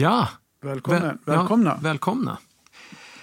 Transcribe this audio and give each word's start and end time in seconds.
Ja, 0.00 0.28
Välkommen. 0.62 1.02
Väl- 1.02 1.18
Välkomna. 1.24 1.70
Ja, 1.70 1.78
välkomna. 1.82 2.38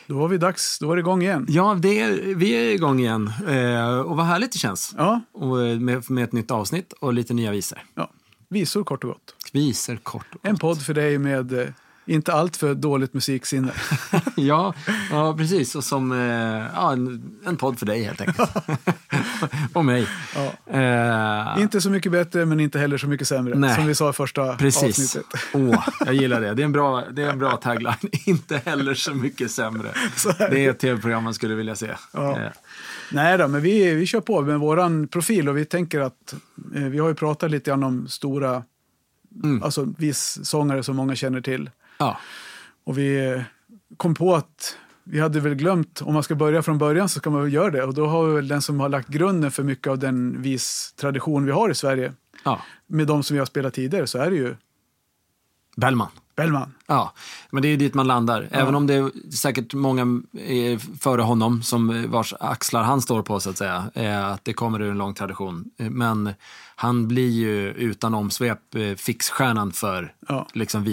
Då 0.08 0.18
var 0.20 0.28
vi 0.28 0.38
dags, 0.38 0.80
då 0.80 0.88
var 0.88 0.96
det 0.96 1.00
igång 1.00 1.21
igen. 1.21 1.46
Ja, 1.50 1.78
det 1.82 2.00
är, 2.02 2.36
vi 2.36 2.52
är 2.52 2.73
igång 2.73 3.00
igen. 3.00 3.32
Eh, 3.48 4.00
och 4.00 4.18
vad 4.18 4.26
härligt 4.26 4.52
det 4.52 4.57
känns. 4.59 4.94
Ja, 4.98 5.21
Och, 5.34 5.63
eh, 5.63 5.80
med, 5.80 6.12
med 6.12 6.23
ett 6.23 6.32
nytt 6.32 6.52
avsnitt 6.52 6.94
och 6.94 7.13
lite 7.13 7.34
nya 7.34 7.52
visor. 7.52 7.80
ja. 7.95 8.09
Visor 8.50 8.84
kort 8.84 9.04
och 9.04 9.09
gott. 9.09 9.36
Visor 9.54 9.95
kort 9.95 10.26
och 10.36 10.45
En 10.45 10.52
gott. 10.52 10.62
podd 10.62 10.82
för 10.82 10.94
dig 10.94 11.18
med 11.18 11.54
eh, 11.62 11.68
inte 12.08 12.34
allt 12.34 12.58
för 12.58 12.74
dåligt 12.76 13.14
musiksinne. 13.14 13.71
ja, 14.36 14.73
ja, 15.12 15.36
precis. 15.38 15.76
Och 15.76 15.84
som 15.84 16.12
eh, 16.12 16.66
ja, 16.76 16.94
en, 16.94 17.32
en 17.46 17.58
podd 17.58 17.80
för 17.80 17.86
dig 17.86 18.04
helt 18.04 18.22
enkelt. 18.22 18.50
och 19.73 19.86
mig. 19.86 20.08
Ja. 20.36 20.73
Eh, 20.80 21.62
Inte 21.62 21.81
så 21.81 21.90
mycket 21.90 22.12
bättre, 22.12 22.45
men 22.45 22.59
inte 22.59 22.80
heller 22.80 22.98
så 22.98 23.08
mycket 23.08 23.28
sämre. 23.28 23.55
Nej. 23.55 23.76
Som 23.76 23.86
vi 23.88 23.95
sa 23.95 24.09
i 24.09 24.14
första 24.14 24.55
Precis. 24.55 24.84
avsnittet. 24.84 25.26
Åh, 25.54 25.88
jag 26.05 26.14
gillar 26.16 26.41
det. 26.41 26.54
Det 26.54 26.62
är 26.62 26.66
en 26.66 26.72
bra, 26.72 27.04
det 27.12 27.23
är 27.23 27.30
en 27.30 27.40
bra 27.40 27.58
tagline. 27.58 27.94
Inte 28.26 28.62
heller 28.66 28.94
så 28.94 29.14
mycket 29.14 29.52
sämre. 29.52 29.92
Så 30.16 30.30
är 30.30 30.50
Det 30.50 30.66
är 30.66 30.70
ett 30.70 30.80
tv-program 30.80 31.23
man 31.23 31.34
skulle 31.34 31.55
vilja 31.55 31.76
se. 31.76 31.92
Ja. 32.14 32.39
Eh, 32.39 32.52
Nej 33.12 33.38
då, 33.38 33.48
men 33.48 33.62
vi, 33.62 33.94
vi 33.94 34.05
kör 34.05 34.22
på 34.22 34.42
med 34.42 34.59
våran 34.59 35.08
profil 35.08 35.50
och 35.50 35.58
vi 35.58 35.66
tänker 35.66 36.00
att 36.00 36.34
eh, 36.76 36.81
vi 36.84 37.00
har 37.00 37.08
ju 37.08 37.16
pratat 37.16 37.52
lite 37.52 37.70
grann 37.70 37.84
om 37.84 38.08
stora, 38.08 38.64
Mm. 39.44 39.64
alltså 39.64 39.94
viss 39.98 40.39
sångare 40.44 40.84
som 40.84 40.95
många 40.95 41.16
känner 41.16 41.42
till. 41.42 41.70
Ja. 41.98 42.18
Och 42.84 42.98
vi 42.98 43.26
eh, 43.34 43.42
kom 43.98 44.16
på 44.16 44.36
att 44.36 44.78
vi 45.04 45.20
hade 45.20 45.40
väl 45.40 45.56
glömt, 45.56 46.02
om 46.02 46.14
man 46.14 46.23
ska 46.23 46.36
börja 46.36 46.62
från 46.64 46.78
början 46.78 47.10
så 47.10 47.20
ska 47.20 47.30
man 47.30 47.42
väl 47.44 47.54
göra 47.54 47.72
det. 47.72 47.84
Och 47.84 47.94
då 47.94 48.08
har 48.08 48.26
vi 48.28 48.36
väl 48.36 48.48
den 48.48 48.62
som 48.62 48.80
har 48.80 48.90
lagt 48.90 49.08
grunden 49.08 49.52
för 49.52 49.64
mycket 49.64 49.88
av 49.88 50.00
den 50.00 50.42
vis 50.42 50.94
tradition 51.02 51.45
vi 51.45 51.52
har 51.52 51.70
i 51.70 51.76
Sverige. 51.76 52.14
ja. 52.44 52.62
Med 52.88 53.08
de 53.08 53.23
som 53.23 53.34
vi 53.34 53.39
har 53.39 53.45
spelat 53.45 53.73
tidigare 53.73 54.08
så 54.08 54.17
är 54.17 54.30
det 54.30 54.36
ju 54.36 54.56
Bellman. 55.78 56.08
Bellman. 56.36 56.73
Ja, 56.88 57.14
men 57.52 57.62
det 57.62 57.67
är 57.67 57.70
ju 57.70 57.78
dit 57.78 57.94
man 57.94 58.08
landar. 58.08 58.48
Även 58.52 58.76
om 58.76 58.88
det 58.88 58.94
är 58.94 59.32
säkert 59.32 59.73
många 59.73 60.22
är 60.39 60.98
före 61.00 61.22
honom 61.22 61.61
som 61.64 62.11
vars 62.11 62.34
axlar 62.39 62.84
han 62.84 63.02
står 63.02 63.22
på 63.22 63.39
så 63.39 63.50
att 63.50 63.58
säga. 63.58 63.92
eh, 63.94 64.26
Att 64.28 64.45
det 64.45 64.54
kommer 64.54 64.82
ur 64.82 64.92
en 64.92 64.98
lång 64.98 65.14
tradition. 65.14 65.66
Eh, 65.78 65.89
Men 65.89 66.34
han 66.76 67.08
blir 67.08 67.30
ju 67.30 67.70
utan 67.72 68.14
omsvep 68.14 68.76
eh, 68.76 68.95
fixstjärnan 68.95 69.72
för 69.72 70.14
Ja. 70.28 70.48
liksom 70.54 70.84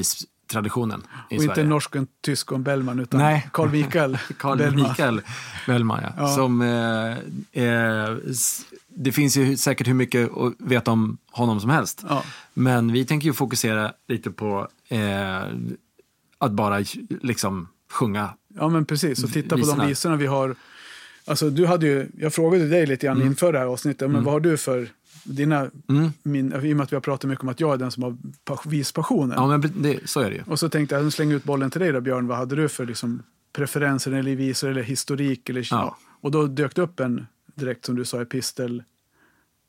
vistraditionen 0.54 1.00
i 1.30 1.38
Och 1.38 1.42
inte 1.42 1.46
Sverige. 1.54 1.62
en 1.62 1.68
norsk 1.68 1.90
och 1.90 1.96
en 1.96 2.06
tysk 2.20 2.52
och 2.52 2.56
en 2.56 2.62
Bellman 2.62 3.00
utan 3.00 3.20
Nej. 3.20 3.48
Carl 3.52 3.70
Michael 3.70 4.18
Carl 4.38 4.58
Bellman. 4.58 4.82
Mikael 4.88 5.20
Bellman, 5.66 6.00
ja. 6.02 6.12
Ja. 6.16 6.34
Som, 6.34 6.62
eh, 6.62 7.64
eh, 7.64 8.16
det 8.88 9.12
finns 9.12 9.36
ju 9.36 9.56
säkert 9.56 9.88
hur 9.88 9.94
mycket 9.94 10.30
att 10.36 10.52
veta 10.58 10.90
om 10.90 11.18
honom 11.30 11.60
som 11.60 11.70
helst. 11.70 12.04
Ja. 12.08 12.22
Men 12.54 12.92
vi 12.92 13.04
tänker 13.04 13.26
ju 13.26 13.32
fokusera 13.32 13.92
lite 14.08 14.30
på 14.30 14.68
eh, 14.88 15.42
att 16.38 16.52
bara 16.52 16.84
liksom 17.22 17.68
sjunga. 17.90 18.34
Ja, 18.54 18.68
men 18.68 18.84
precis. 18.84 19.24
Och 19.24 19.32
titta 19.32 19.48
på 19.48 19.56
Visorna. 19.56 19.82
de 19.82 19.88
visorna 19.88 20.16
vi 20.16 20.26
har. 20.26 20.54
Alltså, 21.26 21.50
du 21.50 21.66
hade 21.66 21.86
ju, 21.86 22.08
jag 22.18 22.34
frågade 22.34 22.68
dig 22.68 22.86
lite 22.86 23.06
grann 23.06 23.22
inför 23.22 23.52
det 23.52 23.58
här 23.58 23.66
avsnittet, 23.66 24.10
men 24.10 24.24
vad 24.24 24.34
har 24.34 24.40
du 24.40 24.56
för 24.56 24.88
dina, 25.24 25.70
Mm. 25.88 26.12
min, 26.22 26.52
i 26.52 26.72
och 26.72 26.76
med 26.76 26.80
att 26.84 26.92
vi 26.92 26.96
har 26.96 27.00
pratat 27.00 27.28
mycket 27.30 27.42
om 27.42 27.48
att 27.48 27.60
jag 27.60 27.72
är 27.74 27.76
den 27.78 27.90
som 27.90 28.02
har 28.02 28.16
pa- 28.44 28.62
vispassionen. 28.64 29.34
Ja, 29.36 29.46
men 29.46 29.72
det, 29.82 30.10
så 30.10 30.20
är 30.20 30.30
det 30.30 30.36
ju. 30.36 30.42
Och 30.46 30.58
så 30.58 30.68
tänkte 30.68 30.94
jag, 30.94 31.04
nu 31.04 31.10
slänger 31.10 31.36
ut 31.36 31.44
bollen 31.44 31.70
till 31.70 31.80
dig 31.80 31.92
då 31.92 32.00
Björn, 32.00 32.26
vad 32.26 32.38
hade 32.38 32.56
du 32.56 32.68
för 32.68 32.86
liksom, 32.86 33.22
preferenser 33.52 34.12
eller 34.12 34.36
visor 34.36 34.70
eller 34.70 34.82
historik? 34.82 35.48
Eller, 35.48 35.68
Ja. 35.70 35.96
Och 36.20 36.30
då 36.30 36.46
dök 36.46 36.74
det 36.74 36.82
upp 36.82 37.00
en 37.00 37.26
direkt 37.54 37.84
som 37.84 37.94
du 37.96 38.04
sa, 38.04 38.22
Epistel 38.22 38.82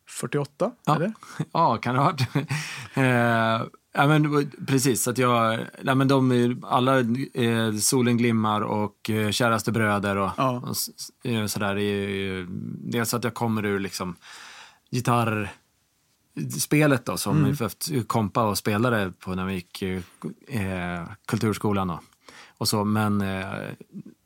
48, 0.10 0.72
Ja, 0.86 0.96
eller? 0.96 1.14
ja 1.52 1.78
kan 1.78 1.96
det 1.96 2.02
ha 2.02 2.12
varit. 2.12 2.22
eh, 2.94 3.68
ja, 3.94 4.08
men, 4.08 4.52
precis, 4.68 5.08
att 5.08 5.18
jag, 5.18 5.60
ja, 5.84 5.96
men 5.96 6.08
de, 6.08 6.60
alla 6.68 7.00
eh, 7.34 7.74
Solen 7.80 8.18
glimmar 8.18 8.62
och 8.62 9.10
eh, 9.10 9.32
Käraste 9.32 9.72
bröder 9.72 10.16
och, 10.16 10.30
Ja. 10.38 10.60
och 10.66 10.72
s- 10.72 10.90
eh, 11.24 11.46
sådär. 11.46 11.76
Dels 12.92 13.14
att 13.14 13.24
jag 13.24 13.34
kommer 13.34 13.66
ur 13.66 13.80
liksom 13.80 14.16
gitarr 14.96 15.52
spelet 16.60 17.06
då 17.06 17.18
som 17.18 17.46
mm. 17.46 18.04
kompa 18.08 18.44
och 18.44 18.58
spelade 18.58 19.12
på 19.20 19.36
när 19.36 19.46
vi 19.46 19.54
gick 19.54 19.82
eh, 19.82 21.04
kulturskolan 21.26 21.90
och, 21.90 22.00
och 22.58 22.68
så. 22.68 22.84
Men 22.84 23.22
eh, 23.22 23.54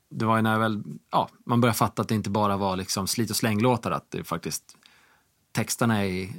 det 0.10 0.26
var 0.26 0.36
ju 0.36 0.42
när 0.42 0.60
väl, 0.60 0.84
ja, 1.12 1.30
man 1.46 1.62
började 1.62 1.78
fatta 1.78 2.02
att 2.02 2.08
det 2.08 2.16
inte 2.16 2.30
bara 2.30 2.58
var 2.58 2.76
liksom 2.76 3.08
slit 3.08 3.30
och 3.30 3.36
slänglåtar, 3.36 3.92
att 3.92 4.12
det 4.12 4.24
faktiskt 4.24 4.78
texterna 5.52 6.06
är 6.06 6.30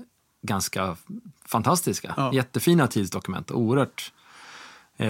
ganska 0.43 0.97
fantastiska. 1.45 2.15
Ja. 2.17 2.33
Jättefina 2.35 2.87
tidsdokument, 2.87 3.51
oerhört 3.51 4.13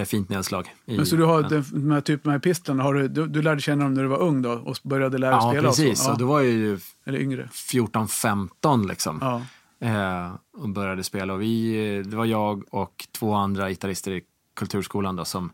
fint 0.05 0.29
nedslag. 0.29 0.75
I, 0.85 0.97
Men 0.97 1.05
så 1.05 1.15
du 1.15 1.23
har 1.23 1.43
den, 1.43 1.65
de 1.71 1.91
här 1.91 2.01
typen 2.01 2.31
av 2.31 2.37
epistlarna, 2.37 2.83
har 2.83 2.93
du, 2.93 3.07
du, 3.07 3.27
du 3.27 3.41
lärde 3.41 3.61
känna 3.61 3.83
dem 3.83 3.93
när 3.93 4.01
du 4.01 4.07
var 4.07 4.19
ung 4.21 4.41
då 4.41 4.51
och 4.51 4.77
började 4.83 5.17
lära 5.17 5.31
Ja, 5.31 5.49
spela? 5.51 5.67
precis. 5.67 5.91
Och 5.91 5.97
så. 5.97 6.11
Och 6.11 6.17
då 6.17 6.25
var 6.25 6.41
jag 6.41 6.51
ju 6.51 6.79
Eller 7.05 7.19
yngre? 7.19 7.49
14-15 7.53 8.87
liksom. 8.87 9.17
Ja. 9.21 9.41
Eh, 9.87 10.31
och 10.57 10.69
började 10.69 11.03
spela. 11.03 11.33
Och 11.33 11.41
vi, 11.41 11.75
eh, 11.97 12.05
det 12.05 12.15
var 12.17 12.25
jag 12.25 12.63
och 12.73 13.07
två 13.11 13.33
andra 13.33 13.69
gitarrister 13.69 14.11
i 14.11 14.21
kulturskolan 14.55 15.15
då, 15.15 15.25
som 15.25 15.51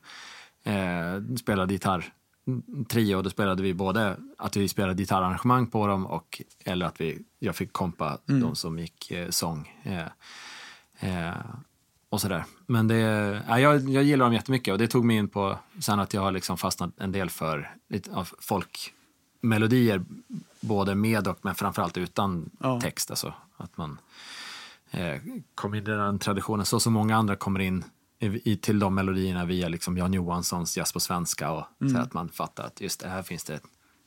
eh, 0.63 1.35
spelade 1.39 1.73
gitarr. 1.73 2.05
Mm, 2.47 2.85
Trio, 2.85 3.21
då 3.21 3.29
spelade 3.29 3.63
vi 3.63 3.73
både 3.73 4.17
att 4.37 4.55
vi 4.57 4.67
spelade 4.67 4.93
gitarrarrangemang 4.93 5.67
på 5.67 5.87
dem 5.87 6.05
och 6.05 6.41
eller 6.65 6.85
att 6.85 7.01
vi, 7.01 7.19
jag 7.39 7.55
fick 7.55 7.73
kompa 7.73 8.17
de 8.25 8.55
som 8.55 8.79
gick 8.79 9.11
eh, 9.11 9.29
sång. 9.29 9.71
Eh, 9.83 11.27
eh, 11.27 11.35
och 12.09 12.21
sådär. 12.21 12.43
Men 12.65 12.87
det, 12.87 12.95
ja, 13.47 13.59
jag, 13.59 13.89
jag 13.89 14.03
gillar 14.03 14.25
dem 14.25 14.33
jättemycket 14.33 14.71
och 14.71 14.77
det 14.77 14.87
tog 14.87 15.05
mig 15.05 15.15
in 15.17 15.27
på 15.27 15.57
sen 15.79 15.99
att 15.99 16.13
jag 16.13 16.21
har 16.21 16.31
liksom 16.31 16.57
fastnat 16.57 16.91
en 16.97 17.11
del 17.11 17.29
för 17.29 17.75
lite 17.89 18.11
av 18.15 18.29
folkmelodier. 18.39 20.05
Både 20.61 20.95
med 20.95 21.27
och 21.27 21.37
men 21.41 21.55
framförallt 21.55 21.97
utan 21.97 22.49
Ja. 22.59 22.81
text. 22.81 23.09
Alltså, 23.09 23.33
att 23.57 23.77
man 23.77 23.97
eh, 24.91 25.15
kom 25.55 25.73
in 25.73 25.83
i 25.83 25.85
den 25.85 26.19
traditionen 26.19 26.65
så 26.65 26.79
som 26.79 26.93
många 26.93 27.15
andra 27.15 27.35
kommer 27.35 27.59
in 27.59 27.83
i, 28.19 28.51
i, 28.51 28.57
till 28.57 28.79
de 28.79 28.95
melodierna 28.95 29.45
via 29.45 29.67
liksom 29.67 29.97
Jan 29.97 30.13
Johanssons 30.13 30.77
Jazz 30.77 30.93
på 30.93 30.99
svenska 30.99 31.51
och 31.51 31.65
så 31.91 31.97
att 31.97 32.13
man 32.13 32.29
fattar 32.29 32.63
att 32.63 32.81
just 32.81 32.99
det 32.99 33.09
här 33.09 33.21
finns 33.23 33.43
det 33.43 33.59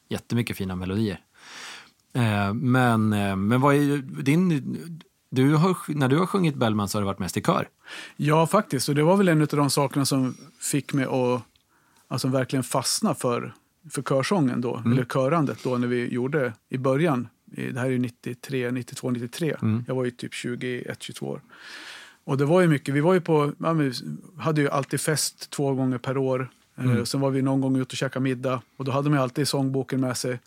jättemycket 0.08 0.56
fina 0.56 0.76
melodier. 0.76 1.20
Eh, 2.12 2.54
men, 2.54 3.12
eh, 3.12 3.36
men 3.36 3.60
vad 3.60 3.74
är 3.74 3.98
din... 4.22 5.02
Du 5.30 5.54
har, 5.54 5.76
när 5.88 6.08
du 6.08 6.18
har 6.18 6.26
sjungit 6.26 6.54
Bellman 6.54 6.88
så 6.88 6.98
har 6.98 7.02
det 7.02 7.06
varit 7.06 7.18
mest 7.18 7.36
i 7.36 7.42
kör. 7.42 7.68
Ja, 8.16 8.46
faktiskt. 8.46 8.88
Och 8.88 8.94
det 8.94 9.02
var 9.02 9.16
väl 9.16 9.28
en 9.28 9.41
av 9.42 9.46
de 9.46 9.70
sakerna 9.70 10.04
som 10.04 10.36
fick 10.60 10.92
mig 10.92 11.04
att 11.04 11.42
alltså, 12.08 12.28
verkligen 12.28 12.62
fastna 12.62 13.14
för, 13.14 13.54
för 13.91 14.02
körsången 14.02 14.60
då, 14.60 14.82
eller 14.86 15.04
körandet 15.04 15.58
då 15.64 15.78
när 15.78 15.88
vi 15.88 16.14
gjorde 16.14 16.52
i 16.68 16.78
början. 16.78 17.28
Det 17.44 17.78
här 17.78 17.86
är 17.86 17.91
ju 17.91 17.98
93, 17.98 18.70
92, 18.70 19.10
93. 19.10 19.56
Jag 19.86 19.94
var 19.94 20.04
ju 20.04 20.10
typ 20.10 20.34
21, 20.34 21.02
22 21.02 21.26
år. 21.26 21.41
Och 22.24 22.38
det 22.38 22.44
var 22.44 22.60
ju 22.60 22.68
mycket, 22.68 22.94
vi 22.94 23.00
var 23.00 23.14
ju 23.14 23.20
på, 23.20 23.52
ja, 23.58 23.72
vi 23.72 23.92
hade 24.38 24.60
ju 24.60 24.68
alltid 24.68 25.00
fest 25.00 25.50
två 25.50 25.74
gånger 25.74 25.98
per 25.98 26.16
år. 26.16 26.50
Eh, 26.76 27.04
sen 27.04 27.20
var 27.20 27.30
vi 27.30 27.42
någon 27.42 27.60
gång 27.60 27.76
ute 27.76 27.92
och 27.92 27.97
käkade 27.97 28.22
middag 28.22 28.62
och 28.76 28.84
då 28.84 28.92
hade 28.92 29.10
man 29.10 29.18
alltid 29.18 29.48
sångboken 29.48 30.00
med 30.00 30.16
sig. 30.16 30.38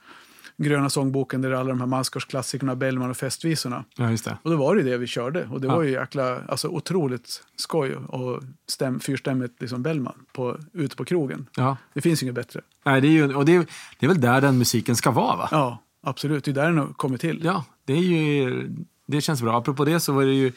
Gröna 0.57 0.89
sångboken 0.89 1.41
där 1.41 1.51
alla 1.51 1.69
de 1.69 1.79
här 1.79 1.87
Mansgårdsklassikerna, 1.87 2.75
Bellman 2.75 3.09
och 3.09 3.17
festvisorna. 3.17 3.83
Ja, 3.97 4.09
just 4.11 4.25
det. 4.25 4.37
Och 4.43 4.51
då 4.51 4.57
var 4.57 4.75
det 4.75 4.83
det 4.83 4.97
vi 4.97 5.07
körde. 5.07 5.47
Och 5.51 5.61
det 5.61 5.67
Ja. 5.67 5.75
var 5.75 5.83
ju 5.83 5.91
jäkla, 5.91 6.41
alltså 6.47 6.67
otroligt 6.67 7.43
skoj 7.55 7.95
och 7.95 8.43
stäm, 8.67 8.99
fyrstämmigt 8.99 9.61
liksom 9.61 9.83
Bellman 9.83 10.25
på, 10.33 10.57
ute 10.73 10.95
på 10.95 11.05
krogen. 11.05 11.49
Ja. 11.55 11.77
Det 11.93 12.01
finns 12.01 12.23
inget 12.23 12.35
bättre. 12.35 12.61
Nej, 12.85 13.01
det 13.01 13.07
är 13.07 13.11
ju, 13.11 13.35
och 13.35 13.45
det 13.45 13.55
är, 13.55 13.65
det 13.99 14.05
är 14.05 14.07
väl 14.07 14.21
där 14.21 14.41
den 14.41 14.57
musiken 14.57 14.95
ska 14.95 15.11
vara, 15.11 15.35
va? 15.35 15.47
Ja, 15.51 15.77
absolut. 16.03 16.44
Det 16.45 16.51
är 16.51 16.56
där 16.56 16.65
den 16.65 16.77
har 16.77 16.88
kommit 16.88 17.21
till. 17.21 17.41
Ja, 17.44 17.65
det, 17.85 17.94
är 17.94 17.97
ju, 17.97 18.69
det 19.07 19.21
känns 19.21 19.41
bra. 19.41 19.57
Apropå 19.57 19.85
det 19.85 19.99
så 19.99 20.13
var 20.13 20.23
det 20.25 20.33
ju, 20.33 20.51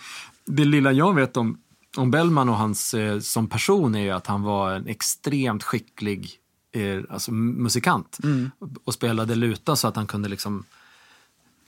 det 0.46 0.64
lilla 0.64 0.92
jag 0.92 1.14
vet 1.14 1.36
om, 1.36 1.58
om 1.96 2.10
Bellman 2.10 2.48
och 2.48 2.56
hans 2.56 2.94
eh, 2.94 3.18
som 3.18 3.46
person 3.48 3.94
är 3.94 4.00
ju 4.00 4.10
att 4.10 4.26
han 4.26 4.42
var 4.42 4.72
en 4.72 4.86
extremt 4.86 5.62
skicklig 5.62 6.30
alltså, 7.10 7.32
musikant. 7.32 8.18
Och 8.84 8.94
spelade 8.94 9.34
luta 9.34 9.76
så 9.76 9.88
att 9.88 9.96
han 9.96 10.06
kunde 10.06 10.28
liksom 10.28 10.64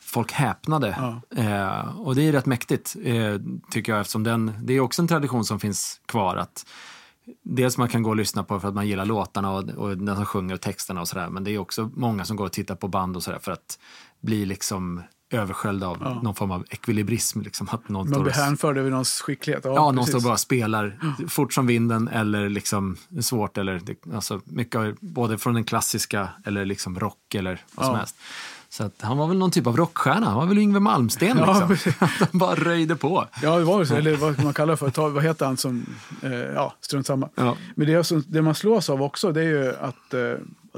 Folk 0.09 0.33
häpnade. 0.33 0.97
Ja. 0.99 1.43
Eh, 1.43 2.01
och 2.01 2.15
det 2.15 2.23
är 2.23 2.33
rätt 2.33 2.47
mäktigt, 2.47 2.97
eh, 3.03 3.35
tycker 3.71 3.93
jag, 3.93 4.01
eftersom 4.01 4.25
den, 4.25 4.53
det 4.63 4.73
är 4.73 4.81
också 4.81 5.03
en 5.03 5.09
tradition 5.09 5.45
som 5.45 5.61
finns 5.61 6.01
kvar. 6.07 6.37
att 6.37 6.67
Dels 7.43 7.79
man 7.79 7.89
kan 7.89 8.03
gå 8.03 8.11
och 8.11 8.17
lyssna 8.17 8.45
på 8.45 8.61
för 8.61 8.69
att 8.69 8.75
man 8.75 8.89
gillar 8.89 9.05
låtarna 9.05 9.53
och, 9.53 9.69
och 9.69 9.99
den 9.99 10.17
som 10.17 10.25
sjunger 10.25 10.55
och 10.55 10.61
texterna 10.61 11.01
och 11.01 11.09
sådär. 11.09 11.29
Men 11.29 11.45
det 11.45 11.51
är 11.51 11.59
också 11.59 11.91
många 11.95 12.25
som 12.25 12.37
går 12.37 12.45
och 12.45 12.53
tittar 12.53 12.75
på 12.75 12.89
band 12.89 13.17
och 13.17 13.23
sådär 13.23 13.39
för 13.39 13.53
att 13.53 13.79
bli 14.21 14.47
liksom 14.47 15.03
översköljd 15.31 15.85
av 15.85 16.01
någon 16.23 16.35
form 16.35 16.51
av 16.51 16.65
ekvilibrism. 16.71 17.41
Liksom, 17.41 17.69
att 17.71 17.89
någon 17.89 18.11
Man 18.11 18.23
blir 18.23 18.33
hänförd 18.33 18.79
över 18.79 18.91
någons 18.91 19.21
skicklighet. 19.21 19.65
Ja, 19.65 19.75
ja, 19.75 19.91
någon 19.91 20.07
står 20.07 20.21
bara 20.21 20.37
spelar 20.37 20.99
fort 21.29 21.53
som 21.53 21.67
vinden 21.67 22.09
eller 22.09 22.49
liksom 22.49 22.97
svårt. 23.21 23.59
Eller, 23.59 23.81
alltså, 24.15 24.41
mycket 24.45 25.01
både 25.01 25.39
från 25.39 25.55
den 25.55 25.65
klassiska 25.65 26.29
eller 26.45 26.65
liksom 26.65 26.99
rock 26.99 27.35
eller 27.35 27.61
vad 27.75 27.87
som 27.87 27.93
Ja. 27.95 27.99
helst. 27.99 28.17
Så 28.71 28.85
att 28.85 28.95
han 29.01 29.19
var 29.19 29.27
väl 29.27 29.39
någon 29.39 29.51
typ 29.51 29.67
av 29.67 29.77
rockstjärna. 29.77 30.27
Han 30.27 30.35
var 30.37 30.47
väl 30.47 30.59
Yngwie 30.59 30.81
Malmsten 30.81 31.39
Ja, 31.39 31.69
liksom. 31.69 31.93
han 32.19 32.29
bara 32.33 32.55
röjde 32.55 32.97
på. 32.97 33.27
Ja, 33.43 33.57
det 33.59 33.65
var 33.65 33.85
så. 33.85 33.95
Eller 33.95 34.17
vad 34.17 34.45
man 34.45 34.55
kallar 34.55 34.77
för. 34.77 34.91
Ta, 34.91 35.09
vad 35.09 35.25
heter 35.25 35.47
han 35.47 35.57
som... 35.57 35.87
Eh, 36.23 36.33
ja, 36.33 36.75
strunt 36.81 37.07
samma. 37.07 37.29
Ja. 37.35 37.57
Men 37.75 37.87
det, 37.87 38.05
som, 38.05 38.25
det 38.29 38.43
man 38.43 38.55
slås 38.55 38.91
av 38.91 39.03
också, 39.03 39.33
det 39.33 39.41
är 39.41 39.45
ju 39.45 39.75
att... 39.81 40.15
Eh, 40.15 40.21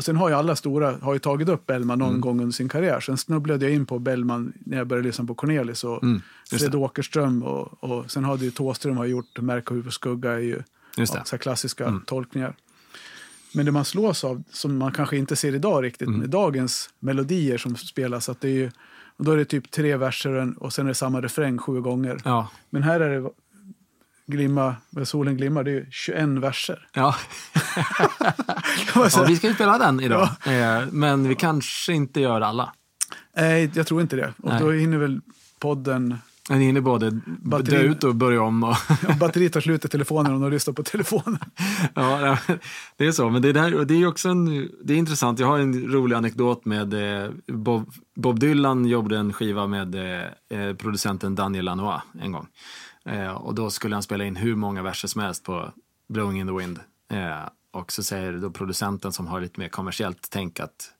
och 0.01 0.05
sen 0.05 0.17
har 0.17 0.29
ju 0.29 0.35
alla 0.35 0.57
stora 0.57 0.97
har 1.03 1.13
ju 1.13 1.19
tagit 1.19 1.49
upp 1.49 1.67
Bellman 1.67 1.99
någon 1.99 2.09
Mm. 2.09 2.21
gång 2.21 2.41
under 2.41 2.53
sin 2.53 2.69
karriär. 2.69 3.01
Sen 3.01 3.17
snubblade 3.17 3.65
jag 3.67 3.75
in 3.75 3.87
på 3.87 3.99
Bellman 3.99 4.53
när 4.67 4.77
jag 4.79 4.87
började 4.87 5.09
lyssna 5.09 5.25
på 5.25 5.35
Cornelis 5.35 5.85
och 5.85 6.03
Mm, 6.03 6.23
Fred 6.51 6.71
det. 6.71 6.77
Åkerström. 6.77 7.43
Och, 7.43 7.85
och 7.85 8.11
sen 8.11 8.25
hade 8.25 8.45
ju 8.45 8.51
Thåström 8.51 8.97
har 8.97 9.05
gjort 9.05 9.41
Märka 9.41 9.75
huvud 9.75 9.93
skugga 9.93 10.33
är 10.33 10.39
ju 10.39 10.51
ja, 10.97 11.05
det. 11.05 11.11
Mm. 11.13 11.25
så 11.25 11.39
klassiska 11.39 12.01
tolkningar. 12.07 12.55
Men 13.55 13.67
det 13.67 13.73
man 13.73 13.85
slås 13.85 14.25
av, 14.25 14.43
som 14.51 14.79
man 14.79 14.93
kanske 14.93 15.17
inte 15.17 15.37
ser 15.37 15.55
idag 15.55 15.85
riktigt, 15.85 16.09
Mm. 16.09 16.21
med 16.21 16.31
dagens 16.31 16.91
melodier 16.99 17.59
som 17.59 17.77
spelas, 17.77 18.29
att 18.29 18.41
det 18.41 18.49
är 18.49 18.53
ju, 18.55 18.71
och 19.17 19.25
då 19.25 19.33
är 19.33 19.37
det 19.37 19.45
typ 19.45 19.71
tre 19.71 19.97
verser 19.97 20.55
och 20.63 20.73
sen 20.73 20.87
är 20.87 20.89
det 20.89 20.95
samma 20.95 21.21
refräng 21.21 21.59
sju 21.59 21.81
gånger. 21.81 22.21
Ja. 22.25 22.49
Men 22.71 22.83
här 22.83 23.01
är 23.01 23.21
det 23.21 23.31
glimma, 24.31 24.77
vad 24.91 25.09
solen 25.09 25.37
glimmar, 25.37 25.65
det 25.65 25.71
är 25.71 25.75
ju 25.75 25.87
21 25.91 26.29
verser. 26.29 26.89
Ja. 26.95 27.15
Ja, 28.95 29.25
vi 29.29 29.37
ska 29.37 29.49
ju 29.49 29.55
spela 29.55 29.79
den 29.79 30.01
idag. 30.01 30.29
Eh, 30.47 30.83
Men 30.93 31.29
vi 31.29 31.35
kanske 31.35 31.93
inte 31.93 32.21
gör 32.21 32.41
alla. 32.41 32.73
Nej, 33.37 33.71
jag 33.75 33.87
tror 33.87 34.01
inte 34.01 34.17
det. 34.17 34.33
Och 34.43 34.49
Nej. 34.51 34.61
då 34.61 34.71
hinner 34.71 34.99
väl 34.99 35.21
podden, 35.59 36.19
Den 36.49 36.61
hinner 36.61 36.81
både 36.81 37.11
Batteri- 37.27 37.71
dö 37.71 37.79
ut 37.83 38.05
och 38.05 38.15
börja 38.15 38.43
om. 38.43 38.65
Och 38.65 38.77
ja, 39.09 39.15
batteriet 39.21 39.53
tar 39.53 39.61
slut 39.61 39.85
i 39.85 39.89
telefonen 39.89 40.35
och 40.35 40.41
de 40.41 40.51
lyssnar 40.51 40.75
på 40.75 40.83
telefonen. 40.83 41.39
Ja, 41.95 42.21
ja, 42.47 42.57
det 42.97 43.07
är 43.07 43.13
så. 43.13 43.31
Men 43.31 43.43
det, 43.43 43.53
där, 43.53 43.85
det 43.85 43.95
är 43.95 44.07
också 44.07 44.29
en, 44.29 44.69
det 44.85 44.95
är 44.95 44.99
intressant. 44.99 45.39
Jag 45.39 45.47
har 45.47 45.59
en 45.59 45.89
rolig 45.93 46.17
anekdot 46.17 46.65
med 46.65 47.23
eh, 47.25 47.31
Bob, 47.47 47.91
Bob 48.17 48.41
Dylan 48.41 48.85
jobbade 48.87 49.19
en 49.19 49.33
skiva 49.33 49.67
med 49.67 49.95
eh, 50.51 50.75
producenten 50.77 51.35
Daniel 51.35 51.65
Lanois 51.65 52.03
en 52.21 52.33
gång. 52.33 52.47
Eh, 53.07 53.31
och 53.33 53.55
då 53.55 53.71
skulle 53.71 53.97
han 53.97 54.03
spela 54.03 54.25
in 54.25 54.37
hur 54.37 54.55
många 54.57 54.83
verser 54.83 55.09
som 55.09 55.21
helst 55.21 55.45
på 55.45 55.73
Blowing 56.09 56.41
in 56.41 56.47
the 56.47 56.53
Wind. 56.53 56.81
Eh, 57.13 57.49
och 57.73 57.93
så 57.93 58.03
säger 58.03 58.33
då 58.33 58.51
producenten 58.51 59.13
som 59.13 59.27
har 59.27 59.41
lite 59.41 59.61
mer 59.61 59.69
kommersiellt 59.69 60.27
tänk 60.31 60.61
att 60.61 60.93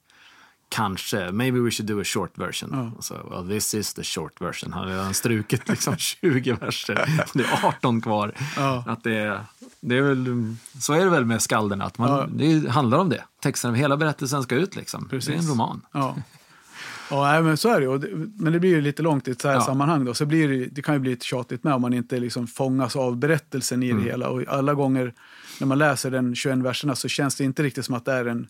kanske, 0.69 1.31
maybe 1.31 1.59
we 1.59 1.71
should 1.71 1.87
do 1.89 2.01
a 2.01 2.03
short 2.05 2.37
version. 2.37 2.93
Och 2.97 3.03
så, 3.03 3.13
well, 3.29 3.47
this 3.49 3.73
is 3.73 3.93
the 3.93 4.03
short 4.03 4.41
version. 4.41 4.73
Han 4.73 4.81
har 4.83 4.89
redan 4.89 5.13
strukit 5.13 5.69
liksom 5.69 5.95
20 5.97 6.53
verser. 6.53 7.25
Det 7.33 7.43
är 7.43 7.65
18 7.65 8.01
kvar. 8.01 8.33
Ja. 8.57 8.83
Att 8.87 9.03
det, 9.03 9.15
är- 9.17 9.45
det 9.81 9.97
är 9.97 10.01
väl, 10.01 10.55
så 10.79 10.93
är 10.93 10.99
det 11.03 11.09
väl 11.09 11.25
med 11.25 11.41
skalderna, 11.41 11.85
att 11.85 11.97
man, 11.97 12.09
Ja. 12.09 12.27
det 12.31 12.69
handlar 12.69 12.97
om 12.97 13.09
det. 13.09 13.23
Texten, 13.41 13.75
hela 13.75 13.97
berättelsen 13.97 14.43
ska 14.43 14.55
ut 14.55 14.75
liksom. 14.75 15.01
Det 15.09 15.15
är 15.15 15.19
Precis. 15.19 15.35
en 15.45 15.49
roman. 15.51 15.81
Ja. 17.11 17.35
Ja, 17.35 17.41
men 17.41 17.57
så 17.57 17.69
är 17.69 17.79
det 17.81 17.85
ju. 17.85 18.29
Men 18.37 18.53
det 18.53 18.59
blir 18.59 18.69
ju 18.69 18.81
lite 18.81 19.01
långt 19.03 19.27
i 19.27 19.31
ett 19.31 19.41
så 19.41 19.47
här 19.47 19.55
Ja. 19.55 19.61
sammanhang. 19.61 20.05
Då. 20.05 20.13
Så 20.13 20.25
blir 20.25 20.47
det, 20.47 20.65
det 20.65 20.81
kan 20.81 20.95
ju 20.95 20.99
bli 20.99 21.11
lite 21.11 21.25
tjatigt 21.25 21.63
med 21.63 21.73
om 21.73 21.81
man 21.81 21.93
inte 21.93 22.19
liksom 22.19 22.47
fångas 22.47 22.95
av 22.95 23.17
berättelsen 23.17 23.83
i 23.83 23.89
Mm. 23.89 24.03
det 24.03 24.09
hela. 24.09 24.29
Och 24.29 24.43
alla 24.47 24.73
gånger 24.73 25.13
när 25.59 25.67
man 25.67 25.77
läser 25.77 26.11
den 26.11 26.35
21 26.35 26.57
verserna 26.65 26.95
så 26.95 27.07
känns 27.07 27.35
det 27.35 27.43
inte 27.43 27.63
riktigt 27.63 27.85
som 27.85 27.95
att 27.95 28.05
det 28.05 28.13
är 28.13 28.25
en 28.25 28.47